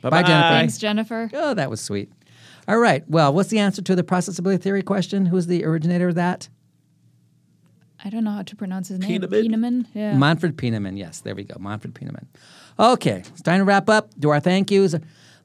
[0.02, 0.10] Bye.
[0.10, 0.48] Bye, Jennifer.
[0.50, 1.30] Thanks, Jennifer.
[1.34, 2.12] Oh, that was sweet.
[2.68, 3.04] All right.
[3.10, 5.26] Well, what's the answer to the processability theory question?
[5.28, 6.50] Who's the originator of that?
[8.08, 9.20] I don't know how to pronounce his name.
[9.20, 9.42] Pienemann?
[9.42, 9.88] Pienemann?
[9.94, 10.16] Yeah.
[10.16, 10.96] Manfred Pienemann.
[10.96, 11.58] Yes, there we go.
[11.60, 12.26] Manfred Pienemann.
[12.80, 14.18] Okay, it's time to wrap up.
[14.18, 14.96] Do our thank yous.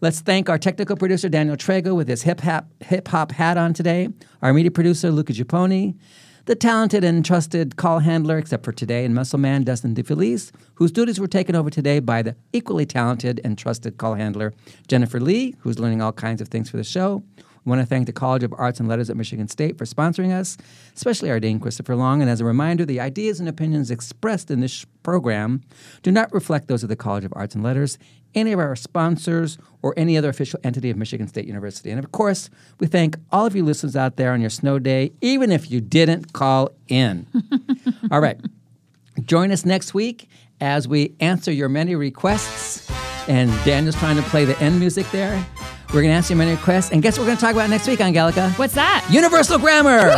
[0.00, 3.74] Let's thank our technical producer, Daniel Trego, with his hip hop, hip hop hat on
[3.74, 4.10] today,
[4.42, 5.96] our media producer, Luca Gipponi,
[6.44, 10.92] the talented and trusted call handler, except for today, and muscle man, Dustin DeFelice, whose
[10.92, 14.54] duties were taken over today by the equally talented and trusted call handler,
[14.86, 17.24] Jennifer Lee, who's learning all kinds of things for the show.
[17.64, 20.32] We want to thank the College of Arts and Letters at Michigan State for sponsoring
[20.32, 20.56] us,
[20.96, 22.20] especially our Dean Christopher Long.
[22.20, 25.62] And as a reminder, the ideas and opinions expressed in this program
[26.02, 27.98] do not reflect those of the College of Arts and Letters,
[28.34, 31.90] any of our sponsors, or any other official entity of Michigan State University.
[31.90, 32.50] And of course,
[32.80, 35.80] we thank all of you listeners out there on your snow day, even if you
[35.80, 37.26] didn't call in.
[38.10, 38.40] all right.
[39.24, 40.28] Join us next week
[40.60, 43.01] as we answer your many requests.
[43.28, 45.44] And Daniel's trying to play the end music there.
[45.88, 46.90] We're going to answer your many requests.
[46.90, 48.50] And guess what we're going to talk about next week, Angelica?
[48.56, 49.06] What's that?
[49.10, 50.16] Universal grammar.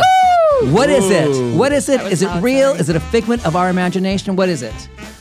[0.71, 1.55] What is it?
[1.57, 1.97] What is it?
[1.97, 2.71] That was Is it hot, real?
[2.71, 4.35] Is it a figment of our imagination?
[4.37, 4.73] What is it?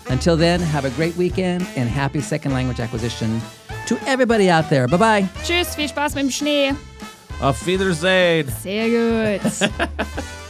[0.08, 3.40] Until then, have a great weekend and happy second language acquisition
[3.86, 4.86] to everybody out there.
[4.86, 5.28] Bye bye.
[5.42, 6.72] Tschüss, viel Spaß mit dem Schnee.
[7.40, 8.48] Auf Wiedersehen.
[8.62, 8.88] Sehr
[9.40, 9.70] gut.